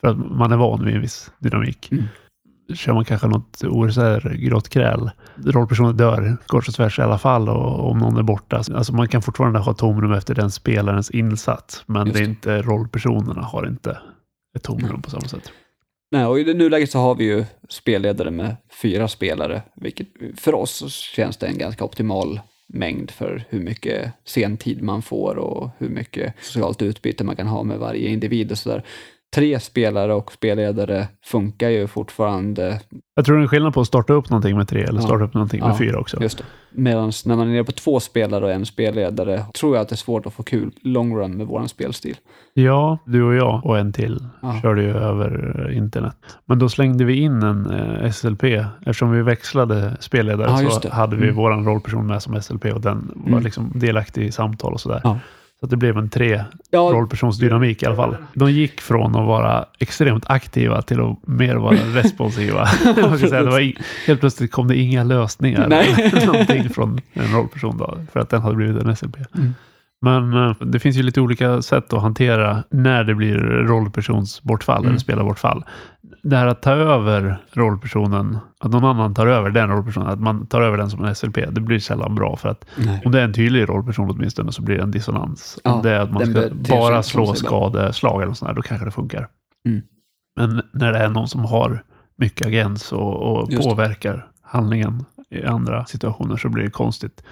För 0.00 0.08
att 0.08 0.16
man 0.16 0.52
är 0.52 0.56
van 0.56 0.84
vid 0.84 0.94
en 0.94 1.00
viss 1.00 1.30
dynamik. 1.38 1.92
Mm. 1.92 2.04
Kör 2.74 2.92
man 2.92 3.04
kanske 3.04 3.28
något 3.28 3.64
OSR, 3.64 4.34
grått 4.34 4.68
kräl. 4.68 5.10
Rollpersonen 5.44 5.96
dör 5.96 6.36
kors 6.46 6.68
och 6.68 6.74
tvärs 6.74 6.98
i 6.98 7.02
alla 7.02 7.18
fall 7.18 7.48
och 7.48 7.90
om 7.90 7.98
någon 7.98 8.16
är 8.16 8.22
borta. 8.22 8.56
Alltså 8.56 8.94
man 8.94 9.08
kan 9.08 9.22
fortfarande 9.22 9.58
ha 9.58 9.74
tomrum 9.74 10.12
efter 10.12 10.34
den 10.34 10.50
spelarens 10.50 11.10
insats. 11.10 11.82
Men 11.86 12.06
Just 12.06 12.14
det 12.14 12.20
är 12.22 12.24
det. 12.24 12.30
inte 12.30 12.62
rollpersonerna 12.62 13.42
har 13.42 13.66
inte 13.66 13.98
ett 14.56 14.62
tomrum 14.62 15.02
på 15.02 15.10
samma 15.10 15.28
sätt. 15.28 15.52
Nej, 16.12 16.26
och 16.26 16.40
i 16.40 16.44
det 16.44 16.54
nuläget 16.54 16.90
så 16.90 16.98
har 16.98 17.14
vi 17.14 17.24
ju 17.24 17.44
spelledare 17.68 18.30
med 18.30 18.56
fyra 18.82 19.08
spelare, 19.08 19.62
vilket 19.76 20.08
för 20.36 20.54
oss 20.54 20.94
känns 21.16 21.36
det 21.36 21.46
en 21.46 21.58
ganska 21.58 21.84
optimal 21.84 22.40
mängd 22.74 23.10
för 23.10 23.44
hur 23.48 23.60
mycket 23.60 24.12
sentid 24.24 24.82
man 24.82 25.02
får 25.02 25.38
och 25.38 25.70
hur 25.78 25.88
mycket 25.88 26.34
socialt 26.40 26.82
utbyte 26.82 27.24
man 27.24 27.36
kan 27.36 27.46
ha 27.46 27.62
med 27.62 27.78
varje 27.78 28.08
individ 28.08 28.50
och 28.50 28.58
sådär. 28.58 28.84
Tre 29.34 29.60
spelare 29.60 30.14
och 30.14 30.32
spelledare 30.32 31.08
funkar 31.24 31.68
ju 31.68 31.86
fortfarande, 31.86 32.80
Jag 33.16 33.24
tror 33.24 33.36
det 33.36 33.40
är 33.40 33.42
en 33.42 33.48
skillnad 33.48 33.74
på 33.74 33.80
att 33.80 33.86
starta 33.86 34.12
upp 34.12 34.30
någonting 34.30 34.56
med 34.56 34.68
tre 34.68 34.82
eller 34.82 35.00
Ja. 35.00 35.06
starta 35.06 35.24
upp 35.24 35.34
någonting 35.34 35.60
med 35.60 35.70
Ja, 35.70 35.78
fyra 35.78 35.98
också. 35.98 36.22
just 36.22 36.38
det. 36.38 36.44
Medan 36.72 37.12
när 37.24 37.36
man 37.36 37.48
är 37.48 37.52
nere 37.52 37.64
på 37.64 37.72
två 37.72 38.00
spelare 38.00 38.44
och 38.44 38.52
en 38.52 38.66
spelledare 38.66 39.44
tror 39.60 39.76
jag 39.76 39.82
att 39.82 39.88
det 39.88 39.94
är 39.94 39.96
svårt 39.96 40.26
att 40.26 40.34
få 40.34 40.42
kul 40.42 40.70
long 40.82 41.16
run 41.16 41.36
med 41.36 41.46
våran 41.46 41.68
spelstil. 41.68 42.16
Ja, 42.54 42.98
du 43.06 43.22
och 43.22 43.34
jag 43.34 43.66
och 43.66 43.78
en 43.78 43.92
till 43.92 44.24
Ja. 44.42 44.58
körde 44.62 44.82
ju 44.82 44.90
över 44.96 45.66
eh, 45.70 45.76
internet. 45.76 46.16
Men 46.46 46.58
då 46.58 46.68
slängde 46.68 47.04
vi 47.04 47.16
in 47.20 47.42
en 47.42 47.70
eh, 47.70 48.10
SLP. 48.10 48.44
Eftersom 48.80 49.10
vi 49.10 49.22
växlade 49.22 49.96
spelledare 50.00 50.62
Ja, 50.62 50.70
så 50.70 50.88
hade 50.90 51.16
vi 51.16 51.22
Mm. 51.24 51.36
våran 51.36 51.64
rollperson 51.64 52.06
med 52.06 52.22
som 52.22 52.34
SLP 52.42 52.64
och 52.72 52.80
den 52.80 53.12
var 53.14 53.28
Mm. 53.32 53.44
liksom 53.44 53.72
delaktig 53.74 54.24
i 54.26 54.32
samtal 54.32 54.72
och 54.72 54.80
sådär. 54.80 55.00
Ja. 55.04 55.18
Så 55.64 55.66
att 55.66 55.70
det 55.70 55.76
blev 55.76 55.98
en 55.98 56.08
tre 56.08 56.44
Ja, 56.70 56.78
rollpersonsdynamik 56.78 57.82
i 57.82 57.86
alla 57.86 57.96
fall. 57.96 58.16
De 58.34 58.52
gick 58.52 58.80
från 58.80 59.16
att 59.16 59.26
vara 59.26 59.64
extremt 59.78 60.24
aktiva 60.26 60.82
till 60.82 61.00
att 61.00 61.26
mer 61.26 61.54
vara 61.56 61.74
responsiva. 61.94 62.68
Man 62.84 62.94
kan 63.18 63.18
säga, 63.18 63.42
det 63.42 63.50
var 63.50 63.60
i, 63.60 63.76
helt 64.06 64.20
plötsligt 64.20 64.52
kom 64.52 64.68
det 64.68 64.76
inga 64.76 65.04
lösningar. 65.04 65.68
Nej. 65.68 66.12
Någonting 66.26 66.68
från 66.70 67.00
en 67.12 67.32
rollperson 67.32 67.78
då, 67.78 67.98
för 68.12 68.20
att 68.20 68.30
den 68.30 68.42
hade 68.42 68.56
blivit 68.56 68.82
en 68.82 68.96
SLP. 68.96 69.16
Mm. 69.34 69.54
Men 70.02 70.32
eh, 70.48 70.56
det 70.60 70.78
finns 70.78 70.96
ju 70.96 71.02
lite 71.02 71.20
olika 71.20 71.62
sätt 71.62 71.92
att 71.92 72.02
hantera 72.02 72.62
när 72.70 73.04
det 73.04 73.14
blir 73.14 73.34
rollpersonsbortfall 73.38 74.78
Mm. 74.78 74.88
eller 74.90 74.98
spelarbortfall. 74.98 75.64
Det 76.26 76.36
här 76.36 76.46
att 76.46 76.62
ta 76.62 76.70
över 76.70 77.38
rollpersonen, 77.52 78.38
att 78.60 78.70
någon 78.70 78.84
annan 78.84 79.14
tar 79.14 79.26
över 79.26 79.50
den 79.50 79.70
rollpersonen, 79.70 80.08
att 80.08 80.20
man 80.20 80.46
tar 80.46 80.62
över 80.62 80.78
den 80.78 80.90
som 80.90 81.04
en 81.04 81.14
SLP, 81.14 81.36
det 81.50 81.60
blir 81.60 81.78
sällan 81.78 82.14
bra 82.14 82.36
för 82.36 82.48
att 82.48 82.66
nej. 82.76 83.02
om 83.04 83.12
det 83.12 83.20
är 83.20 83.24
en 83.24 83.32
tydlig 83.32 83.68
rollperson 83.68 84.10
åtminstone 84.10 84.52
så 84.52 84.62
blir 84.62 84.76
det 84.76 84.82
en 84.82 84.90
dissonans. 84.90 85.58
Ja, 85.64 85.74
om 85.74 85.82
det 85.82 85.90
är 85.90 86.00
att 86.00 86.12
man 86.12 86.26
ska 86.26 86.48
bara 86.74 87.02
slå 87.02 87.34
skadeslag 87.34 88.22
eller 88.22 88.32
sånt 88.32 88.48
där, 88.48 88.54
då 88.54 88.62
kanske 88.62 88.84
det 88.84 88.90
funkar. 88.90 89.28
Mm. 89.68 89.82
Men 90.36 90.62
när 90.72 90.92
det 90.92 90.98
är 90.98 91.08
någon 91.08 91.28
som 91.28 91.44
har 91.44 91.82
mycket 92.16 92.46
agens 92.46 92.92
och, 92.92 93.22
och 93.22 93.50
påverkar 93.50 94.26
handlingen 94.42 95.04
i 95.30 95.44
andra 95.44 95.84
situationer 95.84 96.36
så 96.36 96.48
blir 96.48 96.64
det 96.64 96.70
konstigt. 96.70 97.22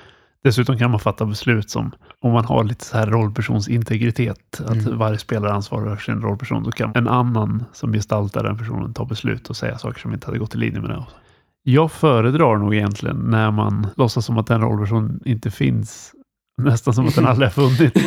Dessutom 0.44 0.78
kan 0.78 0.90
man 0.90 1.00
fatta 1.00 1.26
beslut 1.26 1.70
som, 1.70 1.92
om 2.20 2.32
man 2.32 2.44
har 2.44 2.64
lite 2.64 2.84
så 2.84 2.96
här 2.96 3.06
rollpersonsintegritet, 3.06 4.60
att 4.66 4.86
Mm. 4.86 4.98
varje 4.98 5.18
spelare 5.18 5.52
ansvarar 5.52 5.96
för 5.96 6.02
sin 6.02 6.22
rollperson, 6.22 6.62
då 6.62 6.70
kan 6.70 6.92
en 6.94 7.08
annan 7.08 7.64
som 7.72 7.92
gestaltar 7.92 8.42
den 8.44 8.58
personen 8.58 8.94
ta 8.94 9.04
beslut 9.04 9.50
och 9.50 9.56
säga 9.56 9.78
saker 9.78 10.00
som 10.00 10.12
inte 10.12 10.26
hade 10.26 10.38
gått 10.38 10.54
i 10.54 10.58
linje 10.58 10.80
med 10.80 10.90
det. 10.90 11.04
Jag 11.62 11.92
föredrar 11.92 12.56
nog 12.56 12.74
egentligen 12.74 13.16
när 13.16 13.50
man 13.50 13.86
låtsas 13.96 14.26
som 14.26 14.38
att 14.38 14.46
den 14.46 14.60
rollpersonen 14.60 15.20
inte 15.24 15.50
finns, 15.50 16.12
nästan 16.62 16.94
som 16.94 17.06
att 17.06 17.14
den 17.14 17.26
aldrig 17.26 17.48
har 17.50 17.68
funnits. 17.68 18.00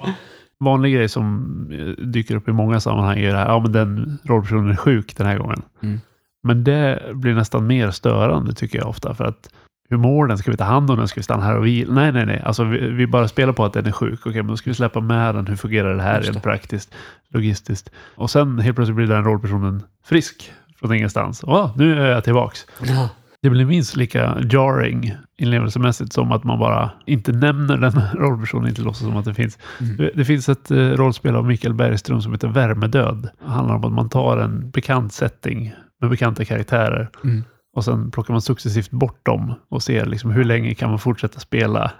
Vanlig 0.64 0.94
grej 0.94 1.08
som 1.08 1.44
eh, 1.72 2.04
dyker 2.04 2.36
upp 2.36 2.48
i 2.48 2.52
många 2.52 2.80
sammanhang 2.80 3.18
är 3.18 3.32
det 3.32 3.38
här, 3.38 3.48
ja 3.48 3.60
men 3.60 3.72
den 3.72 4.18
rollpersonen 4.24 4.70
är 4.70 4.76
sjuk 4.76 5.16
den 5.16 5.26
här 5.26 5.38
gången. 5.38 5.62
Mm. 5.82 6.00
Men 6.42 6.64
det 6.64 7.02
blir 7.14 7.34
nästan 7.34 7.66
mer 7.66 7.90
störande 7.90 8.52
tycker 8.54 8.78
jag 8.78 8.88
ofta 8.88 9.14
för 9.14 9.24
att 9.24 9.50
hur 9.90 9.96
mår 9.96 10.26
den? 10.26 10.38
Ska 10.38 10.50
vi 10.50 10.56
ta 10.56 10.64
hand 10.64 10.90
om 10.90 10.96
den? 10.98 11.08
Ska 11.08 11.20
vi 11.20 11.24
stanna 11.24 11.44
här 11.44 11.56
och 11.56 11.66
vila? 11.66 11.94
Nej, 11.94 12.12
nej, 12.12 12.26
nej. 12.26 12.42
Alltså, 12.44 12.64
vi, 12.64 12.90
vi 12.90 13.06
bara 13.06 13.28
spelar 13.28 13.52
på 13.52 13.64
att 13.64 13.72
den 13.72 13.86
är 13.86 13.92
sjuk. 13.92 14.20
Okej, 14.26 14.42
men 14.42 14.46
då 14.46 14.56
ska 14.56 14.70
vi 14.70 14.74
släppa 14.74 15.00
med 15.00 15.34
den. 15.34 15.46
Hur 15.46 15.56
fungerar 15.56 15.94
det 15.96 16.02
här 16.02 16.20
rent 16.20 16.42
praktiskt, 16.42 16.94
logistiskt? 17.28 17.90
Och 18.14 18.30
sen 18.30 18.58
helt 18.58 18.76
plötsligt 18.76 18.96
blir 18.96 19.06
den 19.06 19.24
rollpersonen 19.24 19.82
frisk 20.04 20.52
från 20.80 20.94
ingenstans. 20.94 21.44
Åh, 21.46 21.70
nu 21.76 22.00
är 22.02 22.06
jag 22.06 22.24
tillbaks. 22.24 22.66
Ja. 22.86 23.08
Det 23.42 23.50
blir 23.50 23.64
minst 23.64 23.96
lika 23.96 24.36
jarring 24.50 25.14
inlevelsemässigt 25.38 26.12
som 26.12 26.32
att 26.32 26.44
man 26.44 26.58
bara 26.58 26.90
inte 27.06 27.32
nämner 27.32 27.76
den 27.76 27.92
rollpersonen, 28.14 28.68
inte 28.68 28.82
låtsas 28.82 29.06
som 29.06 29.16
att 29.16 29.24
den 29.24 29.34
finns. 29.34 29.58
Mm. 29.80 29.96
Det, 29.96 30.10
det 30.14 30.24
finns 30.24 30.48
ett 30.48 30.70
eh, 30.70 30.76
rollspel 30.76 31.36
av 31.36 31.46
Mikael 31.46 31.74
Bergström 31.74 32.22
som 32.22 32.32
heter 32.32 32.48
Värmedöd. 32.48 33.28
Det 33.40 33.50
handlar 33.50 33.74
om 33.74 33.84
att 33.84 33.92
man 33.92 34.08
tar 34.08 34.36
en 34.36 34.70
bekant 34.70 35.12
setting 35.12 35.74
med 36.00 36.10
bekanta 36.10 36.44
karaktärer 36.44 37.10
Mm. 37.24 37.44
Och 37.76 37.84
sen 37.84 38.10
plockar 38.10 38.34
man 38.34 38.42
successivt 38.42 38.90
bort 38.90 39.26
dem 39.26 39.54
och 39.68 39.82
ser 39.82 40.06
liksom 40.06 40.30
hur 40.30 40.44
länge 40.44 40.74
kan 40.74 40.90
man 40.90 40.98
fortsätta 40.98 41.40
spela. 41.40 41.90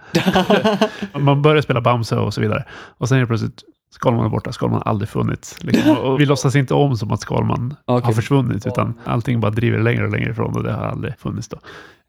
man 1.19 1.43
börjar 1.43 1.63
spela 1.63 1.81
Bamse 1.81 2.17
och 2.17 2.35
så 2.35 2.41
vidare. 2.41 2.65
Och 2.71 3.09
sen 3.09 3.17
är 3.17 3.21
det 3.21 3.27
plötsligt 3.27 3.63
Skalman 3.91 4.25
är 4.25 4.29
borta, 4.29 4.53
Skalman 4.53 4.83
har 4.85 4.91
aldrig 4.91 5.09
funnits. 5.09 5.63
Liksom. 5.65 5.97
Och 6.03 6.21
vi 6.21 6.27
låtsas 6.27 6.57
inte 6.57 6.75
om 6.75 6.97
som 6.97 7.13
att 7.13 7.21
Skalman 7.21 7.75
Okej. 7.85 8.07
har 8.07 8.13
försvunnit, 8.13 8.67
utan 8.67 8.95
allting 9.05 9.41
bara 9.41 9.51
driver 9.51 9.79
längre 9.79 10.05
och 10.05 10.11
längre 10.13 10.31
ifrån 10.31 10.57
och 10.57 10.63
det 10.63 10.73
har 10.73 10.85
aldrig 10.85 11.19
funnits. 11.19 11.49
Då. 11.49 11.59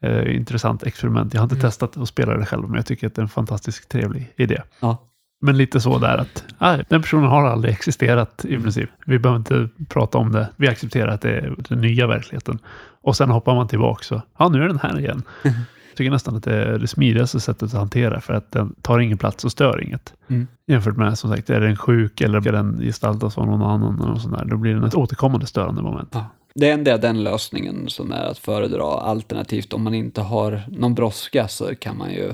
Eh, 0.08 0.36
intressant 0.36 0.84
experiment. 0.84 1.34
Jag 1.34 1.42
har 1.42 1.46
inte 1.46 1.56
Mm. 1.56 1.62
testat 1.62 1.98
att 1.98 2.08
spela 2.08 2.38
det 2.38 2.46
själv, 2.46 2.64
men 2.68 2.76
jag 2.76 2.86
tycker 2.86 3.08
att 3.08 3.16
det 3.16 3.20
är 3.20 3.24
en 3.24 3.30
fantastiskt 3.30 3.90
trevlig 3.90 4.34
idé. 4.38 4.62
Ja. 4.80 4.98
Men 5.42 5.58
lite 5.58 5.82
så 5.82 5.98
där 5.98 6.18
att 6.18 6.44
ah, 6.58 6.78
den 6.90 7.02
personen 7.02 7.30
har 7.30 7.44
aldrig 7.44 7.74
existerat 7.74 8.46
i 8.46 8.58
princip. 8.58 8.90
Vi 9.06 9.20
behöver 9.20 9.40
inte 9.40 9.70
prata 9.90 10.18
om 10.18 10.32
det. 10.32 10.50
Vi 10.56 10.68
accepterar 10.68 11.08
att 11.08 11.22
det 11.22 11.32
är 11.32 11.56
den 11.70 11.82
nya 11.82 12.08
verkligheten. 12.08 12.60
Och 13.02 13.16
sen 13.16 13.30
hoppar 13.30 13.56
man 13.56 13.68
tillbaka 13.68 14.04
så, 14.04 14.22
ja 14.38 14.50
nu 14.50 14.64
är 14.64 14.68
den 14.68 14.80
här 14.80 15.00
igen. 15.00 15.24
Jag 15.44 15.96
tycker 15.96 16.12
nästan 16.12 16.36
att 16.36 16.44
det 16.44 16.56
är 16.56 16.80
det 16.80 16.88
smidigaste 16.88 17.40
sättet 17.40 17.64
att 17.64 17.74
hantera 17.74 18.22
för 18.22 18.34
att 18.34 18.52
den 18.52 18.76
tar 18.82 19.00
ingen 19.00 19.18
plats 19.18 19.46
och 19.46 19.52
stör 19.52 19.84
inget. 19.84 20.14
Mm. 20.28 20.48
Jämfört 20.68 20.98
med 20.98 21.18
som 21.18 21.30
sagt, 21.30 21.50
är 21.50 21.60
den 21.62 21.76
sjuk 21.76 22.22
eller 22.22 22.42
ska 22.42 22.52
den 22.52 22.80
gestaltas 22.82 23.38
av 23.38 23.48
någon 23.48 23.62
annan 23.62 23.96
eller 23.96 24.12
något 24.12 24.22
sånt 24.22 24.38
där, 24.38 24.46
då 24.46 24.58
blir 24.58 24.74
den 24.74 24.84
ett 24.84 24.96
återkommande 24.96 25.48
störande 25.48 25.82
moment. 25.82 26.10
Ja. 26.12 26.26
Det 26.56 26.70
enda 26.70 26.94
är 26.94 26.98
den 26.98 27.24
lösningen 27.24 27.90
som 27.90 28.12
är 28.12 28.24
att 28.24 28.38
föredra. 28.38 28.84
Alternativt 28.84 29.74
om 29.74 29.84
man 29.84 29.94
inte 29.94 30.22
har 30.22 30.62
någon 30.68 30.96
brådska 30.96 31.48
så 31.48 31.76
kan 31.76 31.98
man 31.98 32.12
ju 32.12 32.34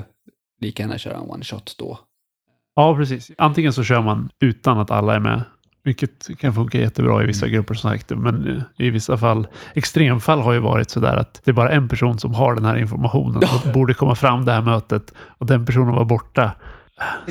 lika 0.60 0.82
gärna 0.82 0.98
köra 0.98 1.14
en 1.16 1.30
one 1.30 1.44
shot 1.44 1.74
då. 1.78 1.98
Ja, 2.76 2.96
precis. 2.96 3.30
Antingen 3.38 3.72
så 3.72 3.82
kör 3.84 4.02
man 4.02 4.28
utan 4.40 4.78
att 4.78 4.90
alla 4.90 5.14
är 5.14 5.20
med, 5.20 5.42
vilket 5.82 6.38
kan 6.38 6.54
funka 6.54 6.78
jättebra 6.80 7.22
i 7.22 7.26
vissa 7.26 7.48
grupper 7.48 7.74
som 7.74 7.90
sagt, 7.90 8.10
men 8.10 8.48
eh, 8.78 8.86
i 8.86 8.90
vissa 8.90 9.16
fall, 9.16 9.46
extremfall 9.74 10.40
har 10.40 10.52
ju 10.52 10.58
varit 10.58 10.90
sådär 10.90 11.16
att 11.16 11.40
det 11.44 11.50
är 11.50 11.52
bara 11.52 11.70
en 11.70 11.88
person 11.88 12.18
som 12.18 12.34
har 12.34 12.54
den 12.54 12.64
här 12.64 12.76
informationen 12.76 13.36
och 13.36 13.72
borde 13.72 13.94
komma 13.94 14.14
fram 14.14 14.44
det 14.44 14.52
här 14.52 14.62
mötet 14.62 15.12
och 15.18 15.46
den 15.46 15.66
personen 15.66 15.94
var 15.94 16.04
borta. 16.04 16.50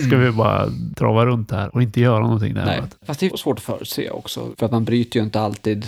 Ska 0.07 0.17
vi 0.17 0.31
bara 0.31 0.65
trava 0.95 1.25
runt 1.25 1.51
här 1.51 1.75
och 1.75 1.81
inte 1.81 2.01
göra 2.01 2.19
någonting 2.19 2.53
det 2.53 2.59
här 2.59 2.67
Nej, 2.67 2.81
mötet? 2.81 2.99
fast 3.07 3.19
det 3.19 3.25
är 3.25 3.37
svårt 3.37 3.57
att 3.57 3.63
förutse 3.63 4.09
också. 4.09 4.47
För 4.59 4.65
att 4.65 4.71
man 4.71 4.85
bryter 4.85 5.19
ju 5.19 5.23
inte 5.25 5.41
alltid 5.41 5.87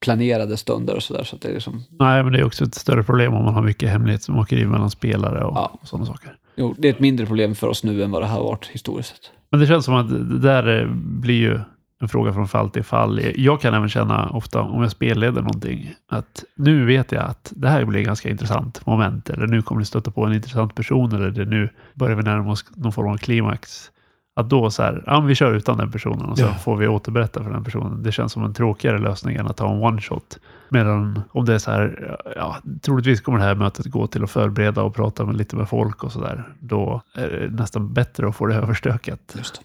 planerade 0.00 0.56
stunder 0.56 0.94
och 0.96 1.02
sådär. 1.02 1.24
Så 1.24 1.36
att 1.36 1.42
det 1.42 1.48
är 1.48 1.52
liksom, 1.54 1.82
Nej, 1.90 2.22
men 2.22 2.32
det 2.32 2.38
är 2.38 2.44
också 2.44 2.64
ett 2.64 2.74
större 2.74 3.02
problem 3.02 3.34
om 3.34 3.44
man 3.44 3.54
har 3.54 3.62
mycket 3.62 3.90
hemlighetsmakeri 3.90 4.66
mellan 4.66 4.90
spelare 4.90 5.44
och, 5.44 5.56
Ja. 5.56 5.78
och 5.82 5.88
sådana 5.88 6.06
saker 6.06 6.36
jo, 6.56 6.74
det 6.78 6.88
är 6.88 6.92
ett 6.92 7.00
mindre 7.00 7.26
problem 7.26 7.54
för 7.54 7.66
oss 7.66 7.84
nu 7.84 8.02
än 8.02 8.10
vad 8.10 8.22
det 8.22 8.26
har 8.26 8.42
varit 8.42 8.66
historiskt 8.66 9.08
sett. 9.08 9.30
Men 9.50 9.60
det 9.60 9.66
känns 9.66 9.84
som 9.84 9.94
att 9.94 10.08
det 10.08 10.38
där 10.38 10.80
eh, 10.80 10.88
blir 10.94 11.40
ju 11.40 11.60
en 12.02 12.08
fråga 12.08 12.32
från 12.32 12.48
fall 12.48 12.70
till 12.70 12.82
fall. 12.82 13.20
Jag 13.36 13.60
kan 13.60 13.74
även 13.74 13.88
känna 13.88 14.28
ofta 14.28 14.60
om 14.60 14.82
jag 14.82 14.90
spelleder 14.90 15.42
någonting 15.42 15.94
att 16.08 16.44
nu 16.54 16.86
vet 16.86 17.12
jag 17.12 17.24
att 17.24 17.52
det 17.56 17.68
här 17.68 17.84
blir 17.84 18.00
ett 18.00 18.06
ganska 18.06 18.28
intressant 18.30 18.86
moment 18.86 19.30
eller 19.30 19.46
nu 19.46 19.62
kommer 19.62 19.80
det 19.80 19.86
stöta 19.86 20.10
på 20.10 20.24
en 20.24 20.32
intressant 20.32 20.74
person 20.74 21.12
eller 21.12 21.30
det 21.30 21.44
nu 21.44 21.68
börjar 21.94 22.16
vi 22.16 22.22
närma 22.22 22.52
oss 22.52 22.64
någon 22.76 22.92
form 22.92 23.10
av 23.10 23.16
klimax. 23.16 23.90
Att 24.36 24.50
då 24.50 24.70
så 24.70 24.82
här, 24.82 25.02
ja 25.06 25.20
vi 25.20 25.34
kör 25.34 25.54
utan 25.54 25.78
den 25.78 25.90
personen 25.90 26.26
och 26.30 26.38
så 26.38 26.44
Ja. 26.44 26.54
får 26.54 26.76
vi 26.76 26.88
återberätta 26.88 27.42
för 27.44 27.50
den 27.50 27.64
personen. 27.64 28.02
Det 28.02 28.12
känns 28.12 28.32
som 28.32 28.44
en 28.44 28.54
tråkigare 28.54 28.98
lösning 28.98 29.36
än 29.36 29.46
att 29.46 29.58
ha 29.58 29.70
en 29.74 29.82
one 29.82 30.00
shot. 30.00 30.38
Medan 30.68 31.20
om 31.32 31.44
det 31.44 31.54
är 31.54 31.58
så 31.58 31.70
här, 31.70 32.16
ja, 32.36 32.56
troligtvis 32.82 33.20
kommer 33.20 33.38
det 33.38 33.44
här 33.44 33.54
mötet 33.54 33.86
gå 33.86 34.06
till 34.06 34.24
att 34.24 34.30
förbereda 34.30 34.82
och 34.82 34.94
prata 34.94 35.24
med 35.24 35.36
lite 35.36 35.56
med 35.56 35.68
folk 35.68 36.04
och 36.04 36.12
så 36.12 36.20
där. 36.20 36.44
Då 36.60 37.02
är 37.14 37.28
det 37.30 37.48
nästan 37.50 37.92
bättre 37.92 38.28
att 38.28 38.36
få 38.36 38.46
det 38.46 38.54
överstökat. 38.62 39.34
Just. 39.36 39.60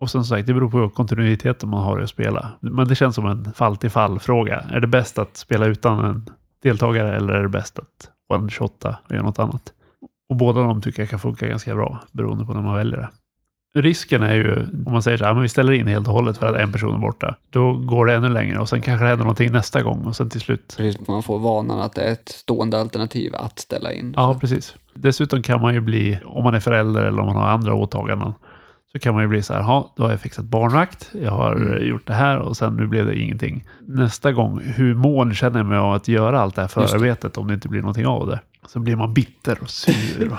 Och 0.00 0.10
som 0.10 0.24
sagt, 0.24 0.46
det 0.46 0.54
beror 0.54 0.70
på 0.70 0.88
kontinuiteten 0.88 1.68
man 1.68 1.84
har 1.84 2.00
i 2.00 2.02
att 2.02 2.10
spela. 2.10 2.48
Men 2.60 2.88
det 2.88 2.94
känns 2.94 3.14
som 3.14 3.26
en 3.26 3.52
fall 3.52 3.76
till 3.76 3.90
fall 3.90 4.18
fråga. 4.20 4.60
Är 4.60 4.80
det 4.80 4.86
bäst 4.86 5.18
att 5.18 5.36
spela 5.36 5.66
utan 5.66 6.04
en 6.04 6.26
deltagare 6.62 7.16
eller 7.16 7.34
är 7.34 7.42
det 7.42 7.48
bäst 7.48 7.78
att 7.78 8.10
one-shotta 8.38 8.96
och 9.06 9.12
göra 9.12 9.22
något 9.22 9.38
annat? 9.38 9.72
Och 10.28 10.36
båda 10.36 10.60
de 10.60 10.82
tycker 10.82 11.02
jag 11.02 11.10
kan 11.10 11.18
funka 11.18 11.46
ganska 11.48 11.74
bra 11.74 11.98
beroende 12.12 12.44
på 12.44 12.54
när 12.54 12.62
man 12.62 12.74
väljer 12.76 12.96
det. 12.96 13.08
Risken 13.74 14.22
är 14.22 14.34
ju, 14.34 14.56
om 14.86 14.92
man 14.92 15.02
säger 15.02 15.18
så 15.18 15.24
här, 15.24 15.32
men 15.34 15.42
vi 15.42 15.48
ställer 15.48 15.72
in 15.72 15.86
helt 15.86 16.08
och 16.08 16.14
hållet 16.14 16.38
för 16.38 16.46
att 16.46 16.56
en 16.60 16.72
person 16.72 16.94
är 16.94 16.98
borta. 16.98 17.34
Då 17.50 17.72
går 17.72 18.06
det 18.06 18.14
ännu 18.14 18.28
längre 18.28 18.58
och 18.58 18.68
sen 18.68 18.80
kanske 18.82 19.04
det 19.04 19.08
händer 19.08 19.24
någonting 19.24 19.52
nästa 19.52 19.82
gång 19.82 20.04
och 20.04 20.16
sen 20.16 20.30
till 20.30 20.40
slut 20.40 20.74
Precis, 20.76 21.08
man 21.08 21.22
får 21.22 21.38
vanan 21.38 21.80
att 21.80 21.94
det 21.94 22.02
är 22.02 22.12
ett 22.12 22.28
stående 22.28 22.80
alternativ 22.80 23.34
att 23.34 23.58
ställa 23.58 23.92
in. 23.92 24.14
Ja, 24.16 24.36
precis. 24.40 24.74
Dessutom 24.94 25.42
kan 25.42 25.60
man 25.60 25.74
ju 25.74 25.80
bli, 25.80 26.18
om 26.24 26.44
man 26.44 26.54
är 26.54 26.60
förälder 26.60 27.02
eller 27.04 27.20
om 27.20 27.26
man 27.26 27.36
har 27.36 27.48
andra 27.48 27.74
åtaganden, 27.74 28.32
så 28.92 28.98
kan 28.98 29.14
man 29.14 29.22
ju 29.22 29.28
bli 29.28 29.42
så 29.42 29.52
här, 29.52 29.60
ja, 29.60 29.92
då 29.96 30.02
har 30.02 30.10
jag 30.10 30.20
fixat 30.20 30.44
barnvakt, 30.44 31.10
jag 31.22 31.30
har 31.30 31.52
Mm. 31.54 31.88
gjort 31.88 32.06
det 32.06 32.14
här 32.14 32.38
och 32.38 32.56
sen 32.56 32.74
nu 32.76 32.86
blev 32.86 33.06
det 33.06 33.18
ingenting. 33.18 33.64
Nästa 33.80 34.32
gång, 34.32 34.60
hur 34.64 34.94
mån 34.94 35.34
känner 35.34 35.58
jag 35.58 35.66
mig 35.66 35.78
av 35.78 35.92
att 35.92 36.08
göra 36.08 36.40
allt 36.40 36.54
det 36.54 36.60
här 36.60 36.68
förarbetet 36.68 37.38
om 37.38 37.48
det 37.48 37.54
inte 37.54 37.68
blir 37.68 37.80
någonting 37.80 38.06
av 38.06 38.26
det? 38.26 38.40
Så 38.68 38.78
blir 38.78 38.96
man 38.96 39.14
bitter 39.14 39.58
och 39.62 39.70
sur. 39.70 40.28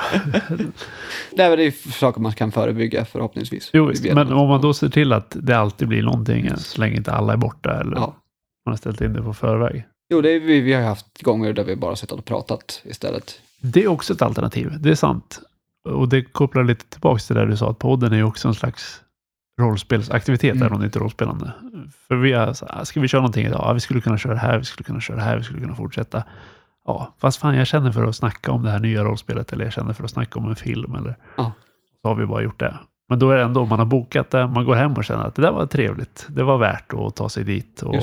Det 1.35 1.43
är 1.43 1.91
saker 1.91 2.21
man 2.21 2.31
kan 2.33 2.51
förebygga 2.51 3.05
förhoppningsvis. 3.05 3.69
jo, 3.73 3.85
Vi 3.85 3.91
visst, 3.91 4.13
men 4.13 4.33
om 4.33 4.47
man 4.47 4.61
då 4.61 4.73
ser 4.73 4.89
till 4.89 5.13
att 5.13 5.35
det 5.41 5.53
alltid 5.53 5.87
blir 5.87 6.03
någonting, 6.03 6.49
så 6.57 6.81
länge 6.81 6.95
inte 6.97 7.11
alla 7.11 7.33
är 7.33 7.37
borta 7.37 7.79
eller 7.79 7.95
Ja. 7.97 8.15
man 8.65 8.71
har 8.71 8.77
ställt 8.77 9.01
in 9.01 9.13
det 9.13 9.21
på 9.21 9.33
förväg. 9.33 9.85
Jo, 10.09 10.21
det 10.21 10.29
är, 10.31 10.39
vi, 10.39 10.61
vi 10.61 10.73
har 10.73 10.81
haft 10.81 11.21
gånger 11.21 11.53
där 11.53 11.63
vi 11.63 11.75
bara 11.75 11.95
suttit 11.95 12.11
och 12.11 12.25
pratat 12.25 12.81
istället. 12.85 13.39
Det 13.61 13.83
är 13.83 13.87
också 13.87 14.13
ett 14.13 14.21
alternativ, 14.21 14.71
det 14.79 14.89
är 14.89 14.95
sant. 14.95 15.39
Och 15.89 16.09
det 16.09 16.21
kopplar 16.23 16.63
lite 16.63 16.85
tillbaka 16.85 17.19
till 17.19 17.35
det 17.35 17.41
där 17.41 17.47
du 17.47 17.57
sa, 17.57 17.69
att 17.69 17.79
podden 17.79 18.13
är 18.13 18.17
ju 18.17 18.23
också 18.23 18.47
en 18.47 18.53
slags 18.55 19.01
rollspelsaktivitet, 19.61 20.51
Mm. 20.51 20.63
även 20.63 20.73
om 20.73 20.79
det 20.79 20.85
inte 20.85 20.99
är 20.99 21.01
rollspelande. 21.01 21.51
För 22.07 22.15
vi 22.15 22.31
är 22.31 22.53
så 22.53 22.65
här, 22.69 22.83
ska 22.83 22.99
vi 22.99 23.07
köra 23.07 23.21
någonting 23.21 23.45
idag? 23.45 23.61
Ja, 23.63 23.73
vi 23.73 23.79
skulle 23.79 24.01
kunna 24.01 24.17
köra 24.17 24.33
det 24.33 24.39
här, 24.39 24.57
vi 24.57 24.65
skulle 24.65 24.83
kunna 24.85 25.01
köra 25.01 25.17
det 25.17 25.23
här, 25.23 25.37
vi 25.37 25.43
skulle 25.43 25.59
kunna 25.59 25.75
fortsätta. 25.75 26.23
Ja, 26.89 27.13
fast 27.17 27.39
fan 27.39 27.55
jag 27.55 27.67
känner 27.67 27.91
för 27.91 28.03
att 28.03 28.15
snacka 28.15 28.51
om 28.51 28.63
det 28.63 28.69
här 28.71 28.79
nya 28.79 29.03
rollspelet 29.03 29.53
eller 29.53 29.63
jag 29.63 29.73
känner 29.73 29.93
för 29.93 30.03
att 30.03 30.09
snacka 30.11 30.39
om 30.39 30.49
en 30.49 30.55
film 30.55 30.95
eller 30.95 31.15
Ja. 31.37 31.51
så 32.01 32.07
har 32.07 32.15
vi 32.15 32.25
bara 32.25 32.41
gjort 32.41 32.59
det. 32.59 32.75
Men 33.09 33.19
då 33.19 33.29
är 33.31 33.37
det 33.37 33.43
ändå, 33.43 33.65
man 33.65 33.79
har 33.79 33.85
bokat 33.85 34.29
det, 34.31 34.47
man 34.47 34.65
går 34.65 34.75
hem 34.75 34.93
och 34.93 35.05
känner 35.05 35.23
att 35.23 35.35
det 35.35 35.41
där 35.41 35.51
var 35.51 35.65
trevligt. 35.65 36.25
Det 36.29 36.43
var 36.43 36.57
värt 36.57 36.93
att 36.93 37.15
ta 37.15 37.29
sig 37.29 37.43
dit 37.43 37.81
och, 37.81 37.95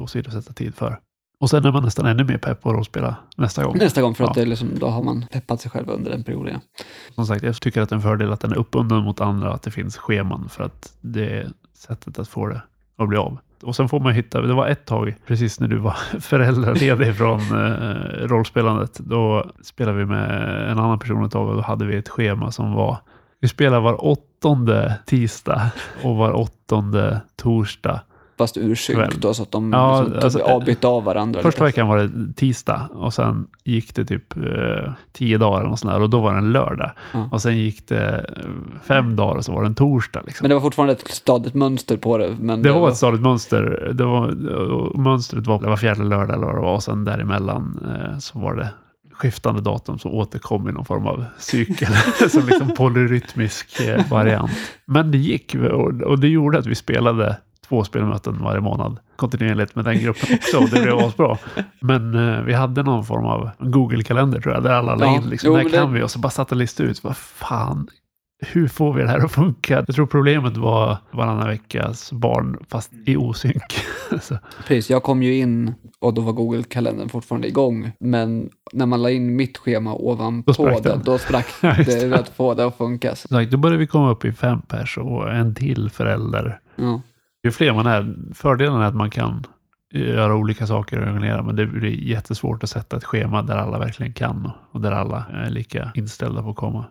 och 0.00 0.10
så 0.10 0.18
vidare 0.18 0.32
sätta 0.42 0.52
tid 0.52 0.74
för. 0.74 0.98
Och 1.40 1.50
sen 1.50 1.64
är 1.64 1.72
man 1.72 1.82
nästan 1.84 2.06
ännu 2.06 2.24
mer 2.24 2.38
pepp 2.38 2.62
på 2.62 2.70
att 2.70 2.74
rollspela 2.76 3.16
nästa 3.36 3.64
gång. 3.64 3.76
Nästa 3.78 4.02
gång, 4.02 4.14
för 4.14 4.24
att 4.24 4.36
Ja. 4.36 4.44
liksom, 4.44 4.68
då 4.78 4.86
har 4.86 5.02
man 5.02 5.24
peppat 5.32 5.60
sig 5.60 5.70
själv 5.70 5.90
under 5.90 6.10
den 6.10 6.24
perioden. 6.24 6.52
ja. 6.78 6.84
Som 7.14 7.26
sagt, 7.26 7.42
jag 7.42 7.60
tycker 7.60 7.82
att 7.82 7.88
det 7.88 7.92
är 7.92 7.96
en 7.96 8.02
fördel 8.02 8.32
att 8.32 8.40
den 8.40 8.52
är 8.52 8.56
uppbunden 8.58 9.02
mot 9.02 9.20
andra, 9.20 9.52
att 9.52 9.62
det 9.62 9.70
finns 9.70 9.96
scheman 9.96 10.48
för 10.48 10.64
att 10.64 10.92
det 11.00 11.30
är 11.40 11.48
sättet 11.74 12.18
att 12.18 12.28
få 12.28 12.46
det 12.46 12.62
att 12.96 13.08
bli 13.08 13.18
av. 13.18 13.38
Och 13.62 13.76
sen 13.76 13.88
får 13.88 14.00
man 14.00 14.12
hitta, 14.12 14.40
det 14.40 14.54
var 14.54 14.66
ett 14.66 14.86
tag, 14.86 15.14
precis 15.26 15.60
när 15.60 15.68
du 15.68 15.76
var 15.76 15.92
föräldraledig 16.20 17.16
från 17.16 17.40
eh, 17.40 18.26
rollspelandet, 18.26 18.94
då 18.98 19.50
spelade 19.62 19.98
vi 19.98 20.06
med 20.06 20.30
en 20.70 20.78
annan 20.78 20.98
person 20.98 21.24
ett 21.24 21.32
tag 21.32 21.48
och 21.48 21.54
då 21.54 21.62
hade 21.62 21.84
vi 21.84 21.96
ett 21.96 22.08
schema 22.08 22.52
som 22.52 22.72
var, 22.72 22.96
vi 23.40 23.48
spelar 23.48 23.80
var 23.80 24.04
åttonde 24.04 24.98
tisdag 25.06 25.70
och 26.02 26.16
var 26.16 26.32
åttonde 26.32 27.20
torsdag. 27.36 28.00
Fast 28.42 28.56
ur 28.56 28.74
synk 28.74 29.16
då, 29.16 29.34
så 29.34 29.42
att 29.42 29.50
de 29.50 29.72
Ja, 29.72 30.02
liksom 30.02 30.20
alltså, 30.22 30.38
avbytte 30.38 30.86
av 30.86 31.04
varandra. 31.04 31.42
Första 31.42 31.64
veckan 31.64 31.88
var 31.88 31.98
det 31.98 32.34
tisdag 32.36 32.88
och 32.94 33.14
sen 33.14 33.46
gick 33.64 33.94
det 33.94 34.04
typ 34.04 34.36
eh, 34.36 34.92
tio 35.12 35.38
dagar 35.38 35.60
eller 35.60 35.70
något 35.70 35.80
sånt 35.80 35.92
där, 35.92 36.02
och 36.02 36.10
då 36.10 36.20
var 36.20 36.32
det 36.32 36.38
en 36.38 36.52
lördag. 36.52 36.90
Ja. 37.12 37.28
Och 37.32 37.42
sen 37.42 37.58
gick 37.58 37.88
det 37.88 38.26
eh, 38.36 38.50
fem 38.84 39.16
dagar 39.16 39.36
och 39.36 39.44
så 39.44 39.52
var 39.52 39.62
det 39.62 39.66
en 39.68 39.74
torsdag. 39.74 40.22
Liksom. 40.26 40.44
Men 40.44 40.48
det 40.48 40.54
var 40.54 40.62
fortfarande 40.62 40.92
ett 40.92 41.08
stadigt 41.08 41.54
mönster 41.54 41.96
på 41.96 42.18
det. 42.18 42.36
Men 42.40 42.62
Det 42.62 42.72
var 42.72 42.88
ett 42.88 42.96
stadigt 42.96 43.22
mönster. 43.22 43.92
Det 43.94 44.04
var, 44.04 44.48
och 44.72 44.98
mönstret 44.98 45.46
var, 45.46 45.60
det 45.60 45.68
var 45.68 45.76
fjärde 45.76 46.04
lördag 46.04 46.36
eller 46.36 46.46
vad 46.46 46.54
det 46.54 46.60
var 46.60 46.74
och 46.74 46.82
sen 46.82 47.04
däremellan 47.04 47.80
eh, 47.84 48.18
så 48.18 48.38
var 48.38 48.54
det 48.54 48.68
skiftande 49.12 49.60
datum 49.60 49.98
som 49.98 50.14
återkom 50.14 50.68
i 50.68 50.72
någon 50.72 50.84
form 50.84 51.06
av 51.06 51.24
cykel. 51.38 51.88
som 52.30 52.46
liksom 52.46 52.74
polyrytmisk 52.76 53.80
eh, 53.80 54.10
variant. 54.10 54.50
Men 54.84 55.10
det 55.10 55.18
gick 55.18 55.54
och, 55.54 56.02
och 56.02 56.18
det 56.18 56.28
gjorde 56.28 56.58
att 56.58 56.66
vi 56.66 56.74
spelade 56.74 57.36
två 57.72 57.84
spelmöten 57.84 58.38
varje 58.42 58.60
månad 58.60 58.98
kontinuerligt 59.16 59.74
med 59.74 59.84
den 59.84 59.98
gruppen 59.98 60.34
också 60.36 60.58
och 60.58 60.68
det 60.68 60.82
blev 60.82 60.96
asbra. 60.98 61.38
Men 61.80 62.14
eh, 62.34 62.42
vi 62.42 62.52
hade 62.54 62.82
någon 62.82 63.04
form 63.04 63.24
av 63.24 63.50
Google-kalender 63.58 64.40
tror 64.40 64.54
jag, 64.54 64.62
där 64.62 64.70
alla 64.72 64.94
la 64.94 65.16
in 65.16 65.22
liksom, 65.30 65.46
jo, 65.50 65.56
när 65.56 65.68
kan 65.68 65.92
det- 65.92 65.98
vi? 65.98 66.04
Och 66.04 66.10
så 66.10 66.18
bara 66.18 66.30
satt 66.30 66.50
och 66.52 66.58
listade 66.58 66.88
ut, 66.88 67.04
vad 67.04 67.16
fan, 67.16 67.88
hur 68.46 68.68
får 68.68 68.92
vi 68.94 69.02
det 69.02 69.08
här 69.08 69.24
att 69.24 69.32
funka? 69.32 69.84
Jag 69.86 69.94
tror 69.96 70.06
problemet 70.06 70.56
var 70.56 70.96
varannan 71.10 71.48
veckas 71.48 72.12
barn 72.12 72.56
fast 72.68 72.92
i 73.06 73.16
osynk. 73.16 73.62
Precis, 74.66 74.90
jag 74.90 75.02
kom 75.02 75.22
ju 75.22 75.34
in 75.36 75.74
och 76.00 76.14
då 76.14 76.22
var 76.22 76.32
Google-kalendern 76.32 77.08
fortfarande 77.08 77.48
igång. 77.48 77.92
Men 78.00 78.50
när 78.72 78.86
man 78.86 79.02
la 79.02 79.10
in 79.10 79.36
mitt 79.36 79.58
schema 79.58 79.90
Då 79.90 79.96
ovanpå 79.96 80.66
det, 80.68 80.80
den. 80.82 81.02
då 81.04 81.18
sprack 81.18 81.46
Ja, 81.62 81.74
det 81.86 82.12
att 82.14 82.28
få 82.28 82.54
det 82.54 82.64
att 82.66 82.76
funka. 82.78 83.16
Så, 83.16 83.40
då 83.50 83.56
började 83.56 83.78
vi 83.78 83.86
komma 83.86 84.10
upp 84.10 84.24
i 84.24 84.32
fem 84.32 84.60
pers 84.62 84.98
och 84.98 85.32
en 85.32 85.54
till 85.54 85.90
förälder. 85.90 86.58
ja. 86.76 87.00
Ju 87.44 87.50
fler 87.50 87.72
man 87.72 87.86
är, 87.86 88.14
fördelen 88.34 88.80
är 88.80 88.84
att 88.84 88.94
man 88.94 89.10
kan 89.10 89.46
göra 89.94 90.34
olika 90.34 90.66
saker 90.66 91.00
och 91.00 91.08
jonglera, 91.08 91.42
men 91.42 91.56
det 91.56 91.66
blir 91.66 91.90
jättesvårt 91.90 92.62
att 92.64 92.70
sätta 92.70 92.96
ett 92.96 93.04
schema 93.04 93.42
där 93.42 93.56
alla 93.56 93.78
verkligen 93.78 94.12
kan 94.12 94.50
och 94.72 94.80
där 94.80 94.92
alla 94.92 95.24
är 95.32 95.50
lika 95.50 95.90
inställda 95.94 96.42
på 96.42 96.50
att 96.50 96.56
komma. 96.56 96.84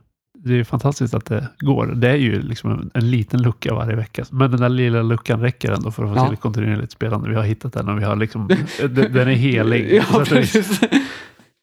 Det 0.44 0.54
är 0.60 0.64
fantastiskt 0.64 1.14
att 1.14 1.26
det 1.26 1.48
går. 1.60 1.88
Det 1.88 2.10
är 2.10 2.16
ju 2.16 2.42
liksom 2.42 2.72
en, 2.72 2.92
en 2.94 3.12
liten 3.12 3.42
lucka 3.42 3.74
varje 3.74 3.96
vecka, 3.96 4.26
men 4.32 4.52
den 4.52 4.60
där 4.60 4.70
lilla 4.70 5.02
luckan 5.02 5.40
räcker 5.42 5.72
ändå 5.72 5.92
för 5.92 6.04
att 6.04 6.10
få 6.10 6.16
Ja. 6.16 6.26
till 6.26 6.34
ett 6.34 6.40
kontinuerligt 6.42 6.92
spelande. 6.92 7.30
Vi 7.30 7.36
har 7.36 7.44
hittat 7.44 7.74
den 7.74 7.90
och 7.90 8.00
vi 8.00 8.04
har 8.04 8.16
liksom, 8.16 8.48
den 8.80 8.94
den 8.94 9.28
är 9.28 9.34
helig. 9.34 9.94
Ja, 10.12 10.24
precis. 10.28 10.82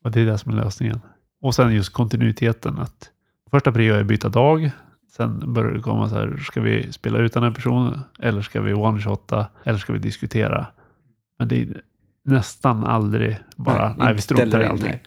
Och 0.04 0.10
det 0.10 0.20
är 0.20 0.26
det 0.26 0.38
som 0.38 0.52
är 0.52 0.56
lösningen. 0.64 1.00
Och 1.42 1.54
sen 1.54 1.74
just 1.74 1.92
kontinuiteten. 1.92 2.78
att 2.78 3.10
Första 3.50 3.72
prio 3.72 3.94
är 3.94 4.04
byta 4.04 4.28
dag. 4.28 4.70
Sen 5.18 5.52
börjar 5.52 5.72
det 5.72 5.80
komma 5.80 6.08
så 6.08 6.14
här, 6.14 6.36
ska 6.36 6.60
vi 6.60 6.92
spela 6.92 7.18
utan 7.18 7.42
en 7.42 7.54
person? 7.54 8.00
Eller 8.18 8.42
ska 8.42 8.60
vi 8.60 8.72
one-shotta? 8.72 9.46
Eller 9.64 9.78
ska 9.78 9.92
vi 9.92 9.98
diskutera? 9.98 10.66
Men 11.38 11.48
det 11.48 11.62
är 11.62 11.82
nästan 12.24 12.84
aldrig 12.84 13.38
bara, 13.56 13.88
nej, 13.88 14.06
vi 14.06 14.10
inte 14.10 14.22
struntar 14.22 14.60
i 14.60 14.64
allting. 14.64 14.88
nej. 14.88 15.02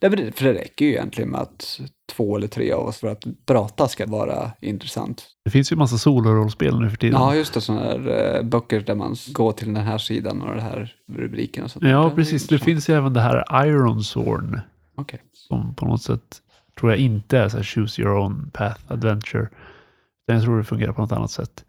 Nej, 0.00 0.32
för 0.32 0.44
det 0.44 0.52
räcker 0.52 0.84
ju 0.84 0.90
egentligen 0.90 1.30
med 1.30 1.40
att 1.40 1.80
två 2.12 2.36
eller 2.36 2.48
tre 2.48 2.72
av 2.72 2.86
oss 2.86 2.98
för 2.98 3.08
att 3.08 3.24
prata 3.46 3.88
ska 3.88 4.06
vara 4.06 4.50
intressant. 4.60 5.26
Det 5.44 5.50
finns 5.50 5.72
ju 5.72 5.76
massa 5.76 5.98
solorollspel 5.98 6.80
nu 6.80 6.90
för 6.90 6.96
tiden. 6.96 7.20
Ja, 7.20 7.34
just 7.34 7.54
det, 7.54 7.60
sådana 7.60 7.82
här 7.82 8.36
eh, 8.36 8.42
böcker 8.42 8.80
där 8.80 8.94
man 8.94 9.16
går 9.32 9.52
till 9.52 9.74
den 9.74 9.84
här 9.84 9.98
sidan 9.98 10.42
och 10.42 10.54
den 10.54 10.64
här 10.64 10.94
rubriken 11.12 11.64
och 11.64 11.70
sånt. 11.70 11.84
Ja, 11.84 12.10
precis. 12.10 12.46
Det 12.46 12.58
finns 12.58 12.88
ju 12.88 12.94
även 12.94 13.12
det 13.12 13.20
här 13.20 13.66
Iron 13.66 14.04
Sword 14.04 14.60
Okej. 14.96 15.20
som 15.32 15.74
på 15.74 15.86
något 15.86 16.02
sätt 16.02 16.41
tror 16.82 16.92
jag 16.92 17.00
inte 17.00 17.38
är 17.38 17.48
så 17.48 17.56
här 17.56 17.64
choose 17.64 18.02
your 18.02 18.16
own 18.16 18.50
path 18.52 18.80
adventure. 18.88 19.48
Jag 20.26 20.42
tror 20.42 20.58
det 20.58 20.64
fungerar 20.64 20.92
på 20.92 21.00
något 21.00 21.12
annat 21.12 21.30
sätt. 21.30 21.64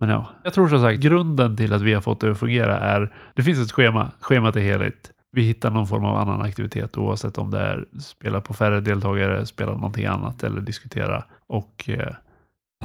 Men 0.00 0.08
ja, 0.08 0.26
jag 0.44 0.54
tror 0.54 0.68
som 0.68 0.80
sagt 0.80 1.00
grunden 1.00 1.56
till 1.56 1.72
att 1.72 1.82
vi 1.82 1.94
har 1.94 2.00
fått 2.00 2.20
det 2.20 2.30
att 2.30 2.38
fungera 2.38 2.78
är 2.78 3.14
det 3.34 3.42
finns 3.42 3.58
ett 3.58 3.72
schema. 3.72 4.10
Schemat 4.20 4.56
är 4.56 4.60
heligt. 4.60 5.10
Vi 5.32 5.42
hittar 5.42 5.70
någon 5.70 5.86
form 5.86 6.04
av 6.04 6.16
annan 6.16 6.42
aktivitet 6.42 6.96
oavsett 6.98 7.38
om 7.38 7.50
det 7.50 7.58
är 7.58 7.84
spela 8.00 8.40
på 8.40 8.54
färre 8.54 8.80
deltagare, 8.80 9.46
spela 9.46 9.72
någonting 9.72 10.06
annat 10.06 10.42
eller 10.42 10.60
diskutera. 10.60 11.24
Och 11.46 11.84
eh, 11.88 12.14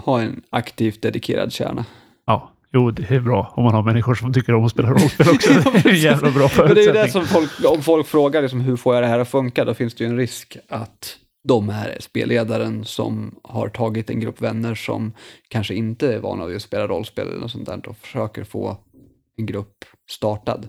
Ha 0.06 0.22
en 0.22 0.42
aktivt 0.50 1.02
dedikerad 1.02 1.54
kärna. 1.54 1.86
ja, 2.26 2.52
jo, 2.74 2.92
det 2.92 3.12
är 3.16 3.20
bra 3.20 3.54
om 3.56 3.64
man 3.64 3.74
har 3.74 3.84
människor 3.84 4.16
som 4.16 4.34
tycker 4.34 4.54
om 4.54 4.66
att 4.66 4.72
spela 4.72 4.90
rollspel 4.90 5.30
också. 5.30 5.54
Det 5.74 5.86
är 5.86 5.90
en 5.90 5.96
jävla 5.96 6.32
bra 6.32 6.50
Men 6.58 6.76
det 6.76 6.82
är 6.82 6.86
ju 6.86 6.92
det 6.92 6.94
förutsättning. 6.94 7.12
som 7.12 7.26
folk, 7.26 7.76
om 7.78 7.82
folk 7.84 8.08
frågar 8.08 8.42
liksom, 8.42 8.62
hur 8.62 8.76
får 8.78 8.94
jag 8.96 9.04
det 9.04 9.08
här 9.08 9.20
att 9.20 9.30
funka, 9.30 9.66
då 9.66 9.74
finns 9.74 9.96
det 9.96 10.04
ju 10.04 10.10
en 10.10 10.18
risk 10.18 10.58
att 10.70 11.18
de 11.44 11.70
här 11.70 11.98
spelledaren 12.00 12.86
som 12.86 13.36
har 13.44 13.70
tagit 13.70 14.10
en 14.10 14.20
grupp 14.20 14.42
vänner 14.42 14.76
som 14.76 15.14
kanske 15.48 15.74
inte 15.74 16.14
är 16.16 16.20
vana 16.20 16.46
vid 16.46 16.56
att 16.56 16.62
spela 16.62 16.88
rollspel 16.88 17.28
eller 17.28 17.40
något 17.40 17.52
sånt 17.52 17.66
där 17.66 17.90
och 17.90 17.98
försöker 17.98 18.44
få 18.44 18.78
en 19.38 19.46
grupp 19.46 19.86
startad. 20.10 20.68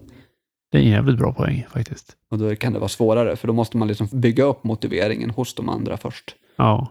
Det 0.72 0.78
är 0.78 0.82
en 0.82 0.88
jävligt 0.88 1.18
bra 1.18 1.32
poäng 1.32 1.66
faktiskt. 1.70 2.16
Och 2.30 2.38
då 2.38 2.56
kan 2.56 2.72
det 2.72 2.78
vara 2.78 2.88
svårare, 2.88 3.36
för 3.36 3.48
då 3.48 3.54
måste 3.54 3.76
man 3.76 3.88
liksom 3.88 4.08
bygga 4.12 4.44
upp 4.44 4.64
motiveringen 4.64 5.30
hos 5.30 5.54
de 5.54 5.68
andra 5.68 5.96
först. 5.96 6.34
Ja, 6.56 6.88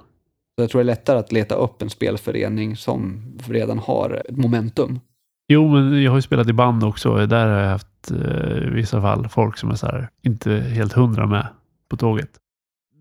Så 0.56 0.64
jag 0.64 0.70
tror 0.70 0.80
det 0.80 0.84
är 0.84 0.96
lättare 0.96 1.20
att 1.20 1.32
leta 1.32 1.56
upp 1.56 1.82
en 1.82 1.90
spelförening 1.90 2.76
som 2.76 3.22
redan 3.48 3.80
har 3.80 4.24
ett 4.30 4.38
momentum. 4.38 5.00
Jo, 5.48 5.68
men 5.70 6.04
jag 6.04 6.12
har 6.12 6.18
ju 6.18 6.22
spelat 6.22 6.48
i 6.50 6.54
band 6.54 6.84
också. 6.84 7.26
Där 7.26 7.48
har 7.48 7.60
jag 7.60 7.70
haft 7.70 8.12
eh, 8.12 8.68
i 8.68 8.70
vissa 8.70 9.02
fall 9.02 9.30
folk 9.30 9.58
som 9.58 9.70
är 9.70 9.92
här, 9.92 10.10
inte 10.24 10.52
helt 10.52 10.94
hundra 10.94 11.28
med 11.28 11.48
på 11.90 11.98
tåget. 11.98 12.30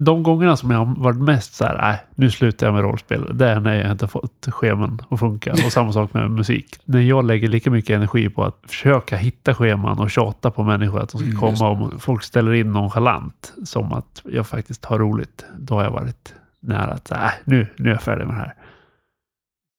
De 0.04 0.23
gångerna 0.23 0.57
som 0.57 0.71
jag 0.71 0.78
har 0.78 0.95
varit 0.95 1.21
mest 1.21 1.54
så 1.54 1.64
här, 1.64 1.78
nej, 1.78 1.99
nu 2.14 2.30
slutar 2.30 2.66
jag 2.66 2.75
med 2.75 2.83
rollspel. 2.83 3.38
Det 3.38 3.47
är 3.47 3.61
när 3.61 3.83
jag 3.83 3.90
inte 3.90 4.09
fått 4.09 4.47
scheman 4.50 5.02
att 5.09 5.21
funka. 5.21 5.52
Och 5.52 5.73
samma 5.73 5.92
sak 5.92 6.14
med 6.14 6.30
musik. 6.30 6.76
När 6.85 7.00
jag 7.00 7.25
lägger 7.25 7.49
lika 7.49 7.71
mycket 7.71 7.97
energi 7.97 8.28
på 8.28 8.45
att 8.45 8.59
försöka 8.66 9.16
hitta 9.16 9.54
scheman 9.54 9.99
och 9.99 10.10
tjata 10.10 10.50
på 10.50 10.63
människor 10.63 11.00
att 11.00 11.08
de 11.13 11.19
ska 11.19 11.26
Mm, 11.26 11.41
komma 11.41 11.71
och 11.71 12.02
folk 12.02 12.23
ställer 12.23 12.52
in 12.52 12.73
nonchalant 12.73 13.52
som 13.65 13.93
att 13.93 14.23
jag 14.25 14.47
faktiskt 14.47 14.84
har 14.84 14.99
roligt. 14.99 15.45
Då 15.58 15.75
har 15.75 15.84
jag 15.84 15.91
varit 15.91 16.34
nära 16.60 16.93
att, 16.93 17.10
nej, 17.10 17.30
nu, 17.45 17.67
nu 17.76 17.89
är 17.89 17.93
jag 17.93 18.02
färdig 18.02 18.26
med 18.26 18.34
det 18.34 18.41
här. 18.41 18.54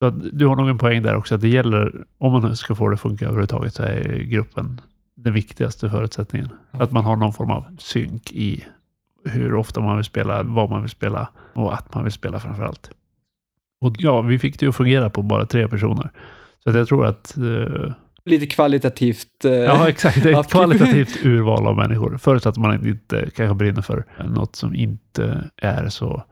Så 0.04 0.10
du 0.10 0.48
har 0.48 0.56
nog 0.56 0.70
en 0.70 0.78
poäng 0.78 1.02
där 1.02 1.16
också. 1.16 1.36
Att 1.36 1.42
det 1.42 1.50
gäller, 1.50 2.06
om 2.18 2.32
man 2.32 2.56
ska 2.56 2.76
få 2.76 2.88
det 2.90 2.94
att 2.94 3.02
funka 3.02 3.26
överhuvudtaget, 3.26 3.74
så 3.74 3.84
är 3.84 4.18
gruppen 4.18 4.82
den 5.16 5.34
viktigaste 5.34 5.90
förutsättningen. 5.90 6.50
Att 6.72 6.92
man 6.92 7.06
har 7.06 7.16
någon 7.16 7.34
form 7.34 7.52
av 7.52 7.66
synk 7.80 8.32
i 8.32 8.66
hur 9.26 9.56
ofta 9.56 9.82
man 9.82 9.96
vill 9.96 10.06
spela, 10.06 10.44
vad 10.44 10.70
man 10.70 10.82
vill 10.82 10.90
spela 10.90 11.30
och 11.54 11.74
att 11.74 11.94
man 11.96 12.04
vill 12.04 12.14
spela 12.14 12.40
framför 12.40 12.64
allt. 12.64 12.90
Och 13.82 13.96
ja, 13.98 14.22
vi 14.22 14.40
fick 14.40 14.60
det 14.60 14.66
ju 14.66 14.70
att 14.70 14.76
fungera 14.76 15.10
på 15.10 15.22
bara 15.22 15.46
tre 15.46 15.68
personer. 15.68 16.12
Så 16.64 16.70
att 16.70 16.76
jag 16.76 16.88
tror 16.88 17.06
att, 17.06 17.38
eh, 17.38 17.94
Lite 18.26 18.46
kvalitativt. 18.46 19.46
eh, 19.46 19.52
ja 19.52 19.90
exakt, 19.90 20.26
ett 20.26 20.52
kvalitativt 20.52 21.26
urval 21.26 21.68
av 21.68 21.76
människor. 21.76 22.18
Förutsatt 22.18 22.52
att 22.52 22.58
man 22.58 22.88
inte 22.88 23.30
kanske 23.36 23.56
brinner 23.56 23.82
för 23.82 24.06
något 24.26 24.56
som 24.56 24.76
inte 24.76 25.50
är 25.58 25.90
så 25.90 26.24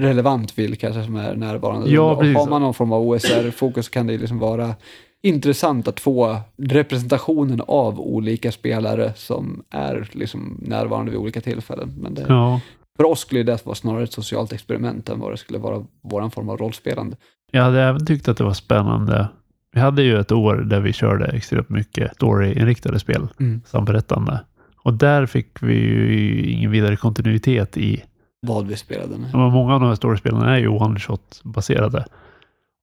relevant 0.00 0.58
vill 0.58 0.78
kanske 0.78 1.04
som 1.04 1.16
är 1.16 1.34
närvarande. 1.34 1.90
Ja, 1.90 2.16
precis. 2.18 2.36
har 2.36 2.46
man 2.46 2.62
någon 2.62 2.74
form 2.74 2.92
av 2.92 3.02
OSR-fokus 3.02 3.88
kan 3.88 4.06
det 4.06 4.18
liksom 4.18 4.38
vara 4.38 4.74
intressant 5.22 5.88
att 5.88 6.00
få 6.00 6.36
representationen 6.56 7.60
av 7.68 8.00
olika 8.00 8.52
spelare 8.52 9.12
som 9.16 9.62
är 9.70 10.08
liksom 10.12 10.58
närvarande 10.62 11.10
vid 11.10 11.20
olika 11.20 11.40
tillfällen. 11.40 11.94
Men 12.00 12.14
det, 12.14 12.24
Ja, 12.28 12.60
för 12.96 13.04
oss 13.04 13.20
skulle 13.20 13.42
det 13.42 13.66
vara 13.66 13.74
snarare 13.74 14.02
ett 14.04 14.12
socialt 14.12 14.52
experiment 14.52 15.08
än 15.08 15.20
vad 15.20 15.30
det 15.32 15.36
skulle 15.36 15.58
vara 15.58 15.84
vår 16.02 16.28
form 16.30 16.48
av 16.48 16.56
rollspelande. 16.56 17.16
jag 17.52 17.62
hade 17.62 17.82
även 17.82 18.06
tyckt 18.06 18.28
att 18.28 18.36
det 18.36 18.44
var 18.44 18.52
spännande. 18.52 19.28
Vi 19.74 19.80
hade 19.80 20.02
ju 20.02 20.18
ett 20.20 20.32
år 20.32 20.54
där 20.56 20.80
vi 20.80 20.92
körde 20.92 21.26
extremt 21.26 21.68
mycket 21.68 22.14
story-inriktade 22.14 22.98
spel, 22.98 23.28
samberättande. 23.66 24.40
Och 24.84 24.94
där 24.94 25.26
fick 25.26 25.62
vi 25.62 25.74
ju 25.74 26.42
ingen 26.50 26.70
vidare 26.70 26.96
kontinuitet 26.96 27.76
i 27.76 28.02
Vad 28.46 28.66
vi 28.66 28.76
spelade. 28.76 29.18
med. 29.18 29.30
Men 29.32 29.40
Många 29.52 29.74
av 29.74 29.80
de 29.80 29.88
här 29.88 29.94
storiespelen 29.94 30.42
är 30.42 30.58
ju 30.58 30.68
one-shot-baserade. 30.68 32.04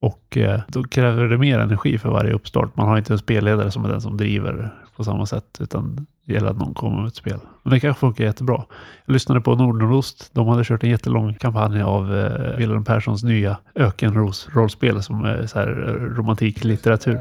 Och 0.02 0.38
eh, 0.38 0.62
då 0.68 0.84
kräver 0.84 1.26
det 1.26 1.38
mer 1.38 1.60
energi 1.60 1.98
för 1.98 2.10
varje 2.10 2.34
uppstart. 2.34 2.76
Man 2.76 2.88
har 2.88 2.98
inte 2.98 3.14
en 3.14 3.20
spelledare 3.20 3.72
som 3.72 3.86
är 3.86 3.90
den 3.90 4.02
som 4.02 4.18
driver 4.18 4.74
på 4.96 5.04
samma 5.04 5.26
sätt, 5.26 5.58
utan 5.60 6.08
det 6.26 6.34
gäller 6.34 6.50
att 6.50 6.58
någon 6.58 6.74
kommer 6.74 6.98
med 6.98 7.08
ett 7.08 7.16
spel. 7.16 7.40
Men 7.64 7.74
det 7.74 7.80
kanske 7.80 8.00
funkar 8.00 8.24
jättebra. 8.24 8.66
Jag 9.06 9.14
lyssnade 9.14 9.42
på 9.42 9.56
Nordnordost. 9.56 10.30
De 10.34 10.48
hade 10.48 10.64
kört 10.64 10.84
en 10.84 10.90
jättelång 10.90 11.34
kampanj 11.34 11.82
av 11.82 12.18
eh, 12.18 12.58
Wilhelm 12.58 12.84
Perssons 12.84 13.24
nya 13.24 13.58
Ökenros-rollspel 13.76 15.04
som 15.04 15.26
är 15.26 15.46
så 15.46 15.60
här 15.60 15.68
eh, 15.88 16.16
romantiklitteratur. 16.16 17.20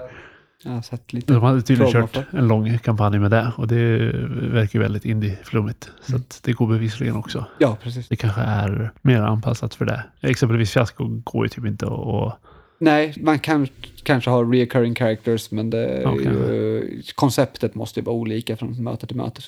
Jag 0.64 0.72
har 0.72 0.82
sett 0.82 1.12
lite. 1.12 1.32
De 1.32 1.42
hade 1.42 1.62
tydligen 1.62 1.92
kört 1.92 2.18
en 2.30 2.48
lång 2.48 2.78
kampanj 2.78 3.18
med 3.18 3.30
det 3.30 3.52
och 3.56 3.68
det 3.68 4.12
verkar 4.52 4.78
ju 4.78 4.82
väldigt 4.82 5.04
indie-flummigt. 5.04 5.90
Så 6.00 6.16
att 6.16 6.40
det 6.44 6.52
går 6.52 6.66
bevisligen 6.66 7.16
också. 7.16 7.44
Ja, 7.58 7.76
precis. 7.82 8.08
Det 8.08 8.16
kanske 8.16 8.40
är 8.40 8.90
mer 9.02 9.22
anpassat 9.22 9.74
för 9.74 9.84
det. 9.84 10.04
Exempelvis 10.20 10.72
fiasko 10.72 11.04
går 11.24 11.44
ju 11.44 11.48
typ 11.48 11.66
inte 11.66 11.86
att... 11.86 12.38
Nej, 12.78 13.14
man 13.20 13.38
kan 13.38 13.68
kanske 14.02 14.30
ha 14.30 14.42
reoccurring 14.42 14.94
characters, 14.94 15.50
men 15.50 15.70
det 15.70 16.06
Okej. 16.06 16.24
ju, 16.24 17.02
konceptet 17.14 17.74
måste 17.74 18.00
ju 18.00 18.04
vara 18.04 18.16
olika 18.16 18.56
från 18.56 18.84
möte 18.84 19.06
till 19.06 19.16
möte. 19.16 19.42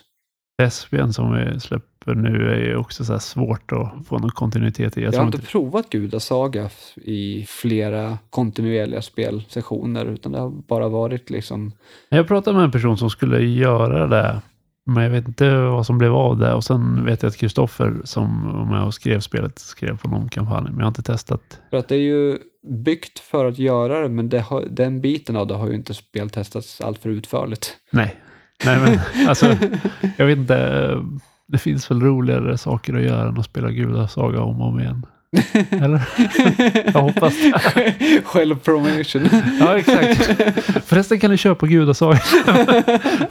Thespian 0.58 1.12
som 1.12 1.34
vi 1.34 1.60
släpper 1.60 2.14
nu 2.14 2.50
är 2.50 2.58
ju 2.58 2.76
också 2.76 3.04
så 3.04 3.18
svårt 3.18 3.72
att 3.72 4.06
få 4.06 4.18
någon 4.18 4.30
kontinuitet 4.30 4.98
i. 4.98 5.02
Jag 5.02 5.14
Jag, 5.14 5.18
har 5.18 5.26
inte... 5.26 5.38
provat 5.38 5.90
Gudasaga 5.90 6.70
i 6.96 7.46
flera 7.48 8.18
kontinuerliga 8.30 9.02
spelsessioner, 9.02 10.06
utan 10.06 10.32
det 10.32 10.38
har 10.38 10.50
bara 10.50 10.88
varit 10.88 11.30
liksom... 11.30 11.72
Jag 12.08 12.28
pratade 12.28 12.56
med 12.56 12.64
en 12.64 12.70
person 12.70 12.98
som 12.98 13.10
skulle 13.10 13.42
göra 13.44 14.06
det, 14.06 14.40
men 14.86 15.02
jag 15.02 15.10
vet 15.10 15.28
inte 15.28 15.56
vad 15.56 15.86
som 15.86 15.98
blev 15.98 16.14
av 16.14 16.38
det. 16.38 16.54
Och 16.54 16.64
sen 16.64 17.04
vet 17.04 17.22
jag 17.22 17.30
att 17.30 17.36
Kristoffer 17.36 18.00
som 18.04 18.52
var 18.52 18.64
med 18.64 18.82
och 18.82 18.94
skrev 18.94 19.20
spelet 19.20 19.58
skrev 19.58 19.98
på 19.98 20.08
någon 20.08 20.28
kampanj, 20.28 20.64
men 20.64 20.78
jag 20.78 20.84
har 20.84 20.88
inte 20.88 21.02
testat. 21.02 21.60
För 21.70 21.76
att 21.76 21.88
det 21.88 21.94
är 21.94 21.98
ju 21.98 22.38
byggt 22.84 23.18
för 23.18 23.44
att 23.44 23.58
göra 23.58 24.00
det, 24.00 24.08
men 24.08 24.28
det 24.28 24.40
har, 24.40 24.64
den 24.70 25.00
biten 25.00 25.36
av 25.36 25.46
det 25.46 25.54
har 25.54 25.68
ju 25.68 25.74
inte 25.74 25.94
speltestats 25.94 26.80
allt 26.80 26.98
för 26.98 27.10
utförligt. 27.10 27.76
Nej, 27.90 28.16
nej 28.64 28.78
men 28.78 29.28
alltså, 29.28 29.56
jag 30.16 30.26
vet 30.26 30.38
inte. 30.38 30.96
Det 31.48 31.58
finns 31.58 31.90
väl 31.90 32.00
roligare 32.00 32.58
saker 32.58 32.94
att 32.94 33.02
göra 33.02 33.28
än 33.28 33.38
att 33.38 33.44
spela 33.44 33.70
Gudasaga 33.70 34.40
om 34.40 34.60
och 34.60 34.68
om 34.68 34.80
igen. 34.80 35.06
Eller? 35.70 36.08
Jag 36.92 37.00
hoppas 37.00 37.34
det. 37.42 38.22
Självpromotion. 38.24 39.28
Ja, 39.60 39.78
exakt. 39.78 40.24
Förresten 40.86 41.20
kan 41.20 41.30
ni 41.30 41.36
köpa 41.36 41.66
Gudasaga. 41.66 42.20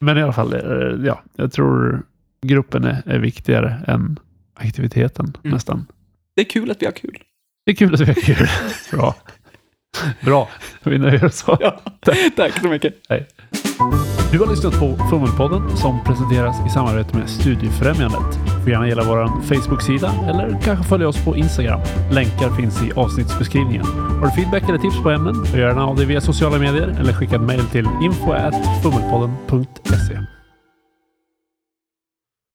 Men 0.00 0.18
i 0.18 0.22
alla 0.22 0.32
fall, 0.32 0.52
eh, 0.54 1.06
ja, 1.06 1.22
jag 1.36 1.52
tror 1.52 2.02
gruppen 2.46 2.84
är, 2.84 3.02
är 3.06 3.18
viktigare 3.18 3.84
än 3.86 4.18
aktiviteten 4.54 5.36
Mm. 5.44 5.54
nästan. 5.54 5.86
Det 6.36 6.40
är 6.42 6.50
kul 6.50 6.70
att 6.70 6.82
vi 6.82 6.86
har 6.86 6.92
kul. 6.92 7.18
Det 7.66 7.72
är 7.72 7.76
kul 7.76 7.94
att 7.94 8.00
vi 8.00 8.04
har 8.04 8.14
kul. 8.14 8.46
Bra. 8.98 9.14
Bra. 10.24 10.48
Vi 10.82 10.98
nöjer 10.98 11.24
oss 11.24 11.36
så. 11.36 11.58
Ja, 11.60 11.80
tack 12.36 12.60
så 12.60 12.68
mycket. 12.68 12.94
Hej. 13.08 13.28
Du 14.32 14.38
har 14.38 14.46
lyssnat 14.46 14.78
på 14.78 14.96
Fummelpodden 15.10 15.76
som 15.76 16.04
presenteras 16.04 16.56
i 16.66 16.70
samarbete 16.70 17.16
med 17.16 17.30
Studiefrämjandet. 17.30 18.38
Du 18.44 18.50
får 18.62 18.70
gärna 18.70 18.88
gilla 18.88 19.04
vår 19.04 19.42
Facebook-sida 19.42 20.12
eller 20.28 20.58
kanske 20.64 20.84
följa 20.84 21.08
oss 21.08 21.24
på 21.24 21.36
Instagram. 21.36 21.80
Länkar 22.12 22.50
finns 22.50 22.82
i 22.82 22.92
avsnittsbeskrivningen. 22.92 23.86
Har 23.86 24.26
du 24.26 24.30
feedback 24.30 24.68
eller 24.68 24.78
tips 24.78 25.02
på 25.02 25.10
ämnen? 25.10 25.44
Gör 25.44 25.68
gärna 25.68 25.86
av 25.86 25.96
dig 25.96 26.06
via 26.06 26.20
sociala 26.20 26.58
medier 26.58 26.96
eller 27.00 27.12
skicka 27.12 27.36
ett 27.36 27.42
mejl 27.42 27.66
till 27.66 27.88
info.fummelpodden.se 28.02 30.39